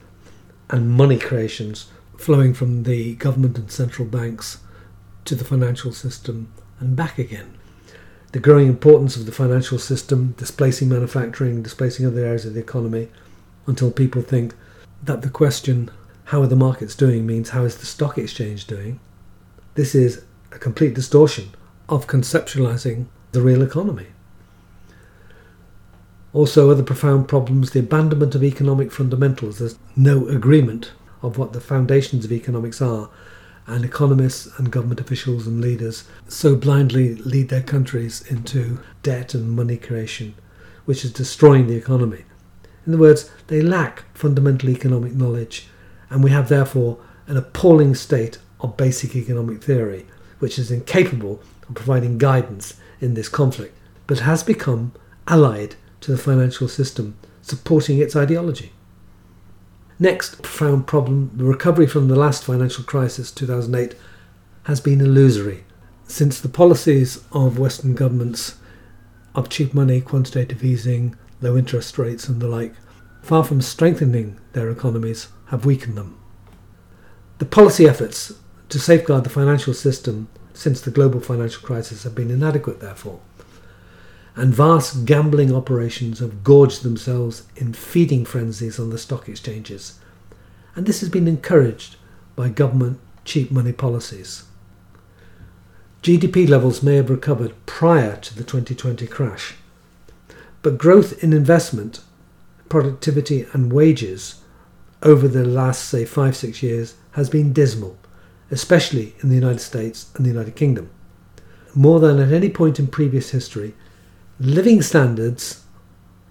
and 0.70 0.90
money 0.90 1.18
creations 1.18 1.88
flowing 2.16 2.54
from 2.54 2.84
the 2.84 3.16
government 3.16 3.58
and 3.58 3.72
central 3.72 4.08
banks 4.08 4.60
to 5.26 5.34
the 5.34 5.44
financial 5.44 5.92
system 5.92 6.54
and 6.80 6.96
back 6.96 7.18
again. 7.18 7.58
The 8.34 8.40
growing 8.40 8.68
importance 8.68 9.18
of 9.18 9.26
the 9.26 9.32
financial 9.32 9.80
system 9.80 10.36
displacing 10.38 10.90
manufacturing, 10.90 11.64
displacing 11.64 12.06
other 12.06 12.24
areas 12.24 12.46
of 12.46 12.54
the 12.54 12.60
economy, 12.60 13.10
until 13.66 13.90
people 13.90 14.22
think 14.22 14.54
that 15.02 15.24
the 15.24 15.30
question, 15.30 15.90
how 16.26 16.44
are 16.44 16.48
the 16.48 16.56
markets 16.56 16.94
doing, 16.94 17.26
means 17.26 17.50
how 17.50 17.64
is 17.64 17.78
the 17.78 17.86
stock 17.88 18.20
exchange 18.20 18.68
doing. 18.68 19.00
This 19.74 19.96
is 19.96 20.24
a 20.52 20.60
complete 20.60 20.94
distortion 20.94 21.50
of 21.90 22.06
conceptualizing 22.06 23.08
the 23.32 23.42
real 23.42 23.64
economy. 23.64 24.08
Also, 26.36 26.70
other 26.70 26.84
profound 26.84 27.30
problems 27.30 27.72
the 27.72 27.80
abandonment 27.80 28.36
of 28.36 28.44
economic 28.44 28.92
fundamentals. 28.92 29.60
There's 29.60 29.80
no 29.96 30.28
agreement 30.28 30.92
of 31.22 31.38
what 31.38 31.54
the 31.54 31.62
foundations 31.62 32.26
of 32.26 32.32
economics 32.34 32.82
are, 32.82 33.10
and 33.68 33.86
economists 33.86 34.46
and 34.58 34.70
government 34.70 35.00
officials 35.00 35.48
and 35.48 35.62
leaders 35.62 36.04
so 36.28 36.58
blindly 36.58 37.16
lead 37.16 37.48
their 37.48 37.64
countries 37.64 38.22
into 38.30 38.80
debt 39.02 39.34
and 39.34 39.50
money 39.50 39.78
creation, 39.78 40.36
which 40.84 41.06
is 41.06 41.14
destroying 41.14 41.68
the 41.68 41.78
economy. 41.78 42.26
In 42.86 42.94
other 42.94 43.02
words, 43.02 43.32
they 43.48 43.62
lack 43.62 44.04
fundamental 44.14 44.70
economic 44.70 45.14
knowledge, 45.14 45.70
and 46.10 46.22
we 46.22 46.32
have 46.32 46.50
therefore 46.50 46.98
an 47.28 47.38
appalling 47.38 47.96
state 47.96 48.40
of 48.60 48.76
basic 48.76 49.16
economic 49.16 49.64
theory, 49.64 50.06
which 50.40 50.60
is 50.60 50.70
incapable 50.70 51.42
of 51.70 51.76
providing 51.76 52.18
guidance 52.18 52.76
in 53.00 53.14
this 53.14 53.30
conflict, 53.30 53.78
but 54.06 54.20
has 54.20 54.44
become 54.44 54.92
allied 55.30 55.78
to 56.06 56.12
the 56.12 56.18
financial 56.18 56.68
system, 56.68 57.18
supporting 57.42 57.98
its 57.98 58.16
ideology. 58.16 58.72
Next 59.98 60.42
profound 60.42 60.86
problem 60.86 61.32
the 61.34 61.46
recovery 61.46 61.88
from 61.88 62.08
the 62.08 62.16
last 62.16 62.44
financial 62.44 62.84
crisis, 62.84 63.32
2008, 63.32 63.96
has 64.64 64.80
been 64.80 65.02
illusory, 65.02 65.64
since 66.08 66.40
the 66.40 66.50
policies 66.50 67.24
of 67.32 67.58
Western 67.58 67.96
governments 67.96 68.56
of 69.34 69.50
cheap 69.50 69.74
money, 69.74 70.00
quantitative 70.00 70.64
easing, 70.64 71.16
low 71.42 71.58
interest 71.58 71.98
rates, 71.98 72.30
and 72.30 72.40
the 72.40 72.48
like, 72.48 72.76
far 73.24 73.44
from 73.44 73.62
strengthening 73.62 74.40
their 74.54 74.70
economies, 74.70 75.30
have 75.48 75.66
weakened 75.66 75.98
them. 75.98 76.18
The 77.40 77.46
policy 77.46 77.88
efforts 77.88 78.34
to 78.70 78.80
safeguard 78.80 79.24
the 79.24 79.30
financial 79.30 79.74
system 79.74 80.28
since 80.54 80.82
the 80.82 80.92
global 80.92 81.20
financial 81.20 81.64
crisis 81.64 82.04
have 82.04 82.16
been 82.16 82.32
inadequate, 82.32 82.80
therefore 82.80 83.20
and 84.36 84.54
vast 84.54 85.06
gambling 85.06 85.54
operations 85.54 86.20
have 86.20 86.44
gorged 86.44 86.84
themselves 86.84 87.44
in 87.56 87.74
feeding 87.74 88.26
frenzies 88.26 88.80
on 88.80 88.90
the 88.90 88.98
stock 88.98 89.30
exchanges, 89.30 90.00
and 90.76 90.86
this 90.86 91.00
has 91.00 91.10
been 91.10 91.28
encouraged 91.28 91.96
by 92.36 92.50
government 92.50 93.00
cheap 93.24 93.50
money 93.50 93.72
policies. 93.72 94.44
GDP 96.04 96.48
levels 96.48 96.84
may 96.84 96.98
have 96.98 97.10
recovered 97.10 97.54
prior 97.66 98.18
to 98.18 98.36
the 98.36 98.44
2020 98.44 99.08
crash, 99.08 99.56
but 100.62 100.78
growth 100.78 101.24
in 101.24 101.34
investment, 101.34 102.02
productivity, 102.70 103.46
and 103.54 103.72
wages 103.72 104.42
over 105.02 105.28
the 105.28 105.46
last, 105.46 105.88
say, 105.88 106.06
five, 106.06 106.36
six 106.36 106.62
years 106.62 106.96
has 107.12 107.30
been 107.30 107.54
dismal, 107.54 107.98
especially 108.52 109.16
in 109.22 109.30
the 109.30 109.36
United 109.36 109.60
States 109.60 110.12
and 110.16 110.26
the 110.26 110.30
United 110.30 110.56
Kingdom. 110.56 110.90
More 111.74 112.00
than 112.00 112.20
at 112.20 112.32
any 112.32 112.50
point 112.50 112.80
in 112.80 112.88
previous 112.88 113.32
history, 113.32 113.74
living 114.40 114.82
standards 114.82 115.64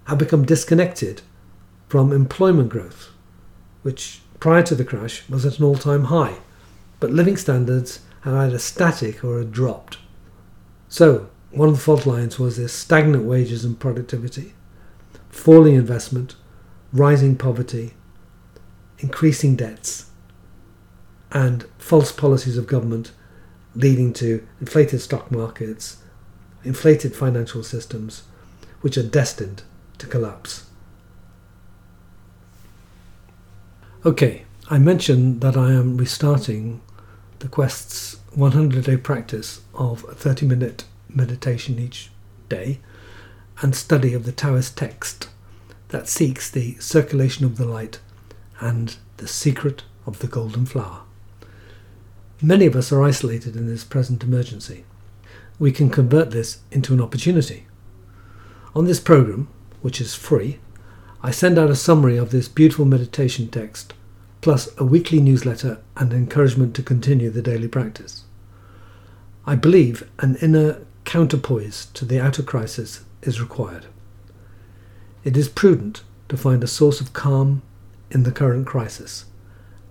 have 0.05 0.17
become 0.17 0.45
disconnected 0.45 1.21
from 1.87 2.11
employment 2.11 2.69
growth, 2.69 3.09
which 3.81 4.21
prior 4.39 4.63
to 4.63 4.75
the 4.75 4.85
crash 4.85 5.27
was 5.29 5.45
at 5.45 5.59
an 5.59 5.65
all 5.65 5.75
time 5.75 6.05
high, 6.05 6.35
but 6.99 7.11
living 7.11 7.37
standards 7.37 8.01
have 8.21 8.33
either 8.33 8.59
static 8.59 9.23
or 9.23 9.39
had 9.39 9.51
dropped. 9.51 9.97
So, 10.87 11.29
one 11.51 11.69
of 11.69 11.75
the 11.75 11.81
fault 11.81 12.05
lines 12.05 12.37
was 12.37 12.57
this 12.57 12.73
stagnant 12.73 13.23
wages 13.23 13.63
and 13.63 13.79
productivity, 13.79 14.53
falling 15.29 15.75
investment, 15.75 16.35
rising 16.91 17.37
poverty, 17.37 17.93
increasing 18.99 19.55
debts, 19.55 20.09
and 21.31 21.65
false 21.77 22.11
policies 22.11 22.57
of 22.57 22.67
government 22.67 23.11
leading 23.73 24.13
to 24.13 24.45
inflated 24.59 25.01
stock 25.01 25.31
markets, 25.31 25.97
inflated 26.65 27.15
financial 27.15 27.63
systems 27.63 28.23
which 28.81 28.97
are 28.97 29.03
destined 29.03 29.63
to 29.97 30.07
collapse. 30.07 30.65
Okay, 34.05 34.45
I 34.69 34.77
mentioned 34.77 35.41
that 35.41 35.57
I 35.57 35.71
am 35.71 35.97
restarting 35.97 36.81
the 37.39 37.47
Quest's 37.47 38.17
100 38.33 38.83
day 38.83 38.97
practice 38.97 39.61
of 39.73 40.03
a 40.05 40.13
30 40.13 40.45
minute 40.45 40.83
meditation 41.09 41.79
each 41.79 42.09
day 42.49 42.79
and 43.61 43.75
study 43.75 44.13
of 44.13 44.25
the 44.25 44.31
Taoist 44.31 44.77
text 44.77 45.29
that 45.89 46.07
seeks 46.07 46.49
the 46.51 46.75
circulation 46.75 47.45
of 47.45 47.57
the 47.57 47.65
light 47.65 47.99
and 48.59 48.97
the 49.17 49.27
secret 49.27 49.83
of 50.05 50.19
the 50.19 50.27
golden 50.27 50.65
flower. 50.65 51.01
Many 52.41 52.65
of 52.65 52.75
us 52.75 52.91
are 52.91 53.01
isolated 53.01 53.55
in 53.55 53.67
this 53.67 53.83
present 53.83 54.23
emergency. 54.23 54.83
We 55.57 55.71
can 55.71 55.89
convert 55.89 56.31
this 56.31 56.59
into 56.71 56.93
an 56.93 57.01
opportunity. 57.01 57.67
On 58.75 58.85
this 58.85 58.99
program, 58.99 59.47
which 59.81 60.01
is 60.01 60.13
free, 60.15 60.59
I 61.23 61.31
send 61.31 61.57
out 61.57 61.69
a 61.69 61.75
summary 61.75 62.17
of 62.17 62.31
this 62.31 62.47
beautiful 62.47 62.85
meditation 62.85 63.47
text, 63.47 63.93
plus 64.41 64.69
a 64.77 64.83
weekly 64.83 65.19
newsletter 65.19 65.79
and 65.95 66.11
encouragement 66.11 66.75
to 66.75 66.83
continue 66.83 67.29
the 67.29 67.41
daily 67.41 67.67
practice. 67.67 68.25
I 69.45 69.55
believe 69.55 70.09
an 70.19 70.35
inner 70.41 70.85
counterpoise 71.05 71.85
to 71.93 72.03
the 72.03 72.19
outer 72.19 72.43
crisis 72.43 73.05
is 73.21 73.41
required. 73.41 73.85
It 75.23 75.37
is 75.37 75.47
prudent 75.47 76.03
to 76.29 76.37
find 76.37 76.63
a 76.63 76.67
source 76.67 76.99
of 76.99 77.13
calm 77.13 77.61
in 78.11 78.23
the 78.23 78.31
current 78.31 78.67
crisis 78.67 79.25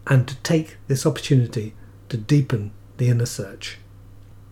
and 0.07 0.29
to 0.29 0.37
take 0.37 0.77
this 0.89 1.07
opportunity 1.07 1.75
to 2.11 2.17
deepen 2.17 2.73
the 2.99 3.09
inner 3.09 3.27
search. 3.27 3.79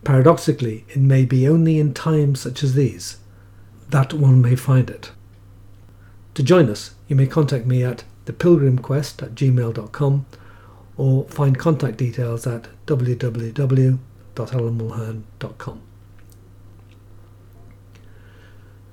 Paradoxically, 0.04 0.84
it 0.88 0.98
may 0.98 1.24
be 1.24 1.48
only 1.48 1.78
in 1.78 1.94
times 1.94 2.40
such 2.40 2.62
as 2.62 2.74
these 2.74 3.16
that 3.90 4.12
one 4.14 4.40
may 4.40 4.54
find 4.56 4.90
it. 4.90 5.12
To 6.34 6.42
join 6.42 6.68
us, 6.70 6.94
you 7.08 7.16
may 7.16 7.26
contact 7.26 7.66
me 7.66 7.84
at 7.84 8.04
thepilgrimquest 8.24 9.22
at 9.22 9.34
gmail.com 9.34 10.24
or 10.96 11.28
find 11.28 11.58
contact 11.58 11.98
details 11.98 12.46
at 12.46 12.68
www.alanmulhern.com. 12.86 15.82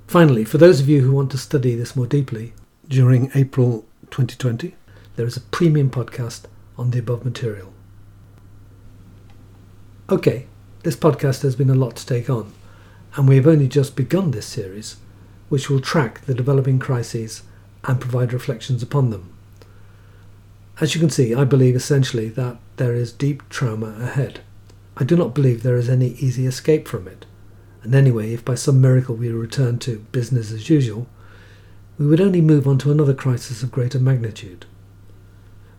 Finally, 0.06 0.44
for 0.44 0.58
those 0.58 0.80
of 0.80 0.88
you 0.88 1.00
who 1.02 1.12
want 1.12 1.30
to 1.30 1.38
study 1.38 1.74
this 1.74 1.96
more 1.96 2.06
deeply, 2.06 2.52
during 2.88 3.30
April 3.34 3.86
2020, 4.10 4.74
there 5.16 5.26
is 5.26 5.36
a 5.36 5.40
premium 5.40 5.88
podcast 5.88 6.42
on 6.76 6.90
the 6.90 6.98
above 6.98 7.24
material. 7.24 7.72
Okay, 10.10 10.46
this 10.82 10.96
podcast 10.96 11.42
has 11.42 11.56
been 11.56 11.70
a 11.70 11.74
lot 11.74 11.96
to 11.96 12.06
take 12.06 12.30
on, 12.30 12.52
and 13.14 13.28
we 13.28 13.36
have 13.36 13.46
only 13.46 13.68
just 13.68 13.96
begun 13.96 14.30
this 14.30 14.46
series, 14.46 14.96
which 15.50 15.68
will 15.68 15.80
track 15.80 16.22
the 16.22 16.34
developing 16.34 16.78
crises 16.78 17.42
and 17.84 18.00
provide 18.00 18.32
reflections 18.32 18.82
upon 18.82 19.10
them. 19.10 19.32
As 20.80 20.94
you 20.94 21.00
can 21.00 21.10
see, 21.10 21.34
I 21.34 21.44
believe 21.44 21.76
essentially 21.76 22.30
that 22.30 22.56
there 22.76 22.94
is 22.94 23.12
deep 23.12 23.46
trauma 23.50 23.94
ahead. 24.00 24.40
I 24.96 25.04
do 25.04 25.16
not 25.16 25.34
believe 25.34 25.62
there 25.62 25.76
is 25.76 25.90
any 25.90 26.12
easy 26.12 26.46
escape 26.46 26.88
from 26.88 27.06
it. 27.06 27.26
And 27.82 27.94
anyway, 27.94 28.32
if 28.32 28.44
by 28.44 28.54
some 28.54 28.80
miracle 28.80 29.14
we 29.14 29.28
return 29.30 29.78
to 29.80 30.06
business 30.12 30.50
as 30.50 30.70
usual, 30.70 31.06
we 31.98 32.06
would 32.06 32.20
only 32.20 32.40
move 32.40 32.66
on 32.66 32.78
to 32.78 32.90
another 32.90 33.14
crisis 33.14 33.62
of 33.62 33.70
greater 33.70 33.98
magnitude. 33.98 34.64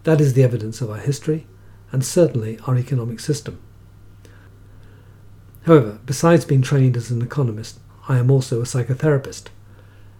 That 0.04 0.22
is 0.22 0.34
the 0.34 0.44
evidence 0.44 0.82
of 0.82 0.92
our 0.92 0.98
history 0.98 1.48
and 1.92 2.06
certainly 2.06 2.60
our 2.68 2.78
economic 2.78 3.20
system. 3.20 3.60
However, 5.64 6.00
besides 6.06 6.46
being 6.46 6.62
trained 6.62 6.98
as 6.98 7.12
an 7.12 7.22
economist, 7.22 7.80
I 8.08 8.18
am 8.18 8.32
also 8.32 8.62
a 8.62 8.66
psychotherapist 8.66 9.46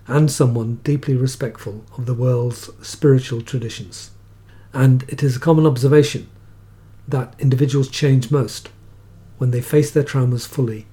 and 0.08 0.32
someone 0.32 0.80
deeply 0.84 1.16
respectful 1.16 1.86
of 1.98 2.06
the 2.06 2.14
world's 2.14 2.70
spiritual 2.86 3.42
traditions. 3.42 4.12
And 4.74 5.04
it 5.08 5.24
is 5.24 5.36
a 5.36 5.40
common 5.40 5.66
observation 5.66 6.30
that 7.08 7.36
individuals 7.40 7.90
change 7.90 8.32
most 8.32 8.70
when 9.38 9.52
they 9.52 9.62
face 9.62 9.92
their 9.92 10.04
traumas 10.04 10.48
fully 10.48 10.86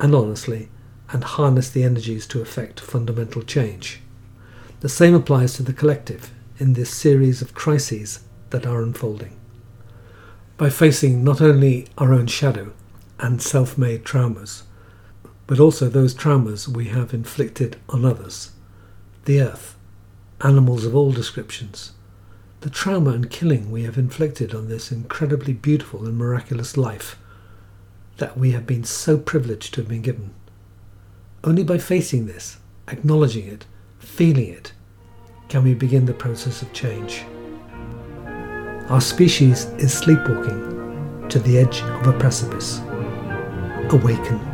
and 0.00 0.14
honestly 0.14 0.70
and 1.10 1.22
harness 1.22 1.68
the 1.68 1.84
energies 1.84 2.26
to 2.28 2.40
effect 2.40 2.80
fundamental 2.80 3.42
change. 3.42 4.00
The 4.80 4.88
same 4.88 5.14
applies 5.14 5.54
to 5.54 5.62
the 5.62 5.72
collective 5.72 6.32
in 6.58 6.72
this 6.72 6.90
series 6.90 7.42
of 7.42 7.54
crises 7.54 8.20
that 8.50 8.66
are 8.66 8.82
unfolding. 8.82 9.38
By 10.56 10.70
facing 10.70 11.22
not 11.22 11.40
only 11.40 11.86
our 11.98 12.14
own 12.14 12.26
shadow 12.26 12.72
and 13.22 13.40
self 13.40 13.78
made 13.78 14.04
traumas, 14.04 14.64
but 15.46 15.58
also 15.58 15.88
those 15.88 16.14
traumas 16.14 16.68
we 16.68 16.86
have 16.86 17.14
inflicted 17.14 17.76
on 17.88 18.04
others 18.04 18.50
the 19.24 19.40
earth, 19.40 19.76
animals 20.40 20.84
of 20.84 20.96
all 20.96 21.12
descriptions, 21.12 21.92
the 22.60 22.70
trauma 22.70 23.10
and 23.10 23.30
killing 23.30 23.70
we 23.70 23.84
have 23.84 23.96
inflicted 23.96 24.54
on 24.54 24.68
this 24.68 24.90
incredibly 24.90 25.52
beautiful 25.52 26.04
and 26.06 26.18
miraculous 26.18 26.76
life 26.76 27.16
that 28.18 28.36
we 28.36 28.50
have 28.50 28.66
been 28.66 28.84
so 28.84 29.16
privileged 29.16 29.74
to 29.74 29.80
have 29.80 29.88
been 29.88 30.02
given. 30.02 30.34
Only 31.44 31.64
by 31.64 31.78
facing 31.78 32.26
this, 32.26 32.58
acknowledging 32.88 33.46
it, 33.46 33.64
feeling 33.98 34.48
it, 34.48 34.72
can 35.48 35.64
we 35.64 35.74
begin 35.74 36.06
the 36.06 36.14
process 36.14 36.62
of 36.62 36.72
change. 36.72 37.24
Our 38.88 39.00
species 39.00 39.64
is 39.78 39.92
sleepwalking 39.92 41.28
to 41.28 41.38
the 41.38 41.58
edge 41.58 41.80
of 41.82 42.06
a 42.06 42.18
precipice. 42.18 42.80
Awaken. 43.92 44.51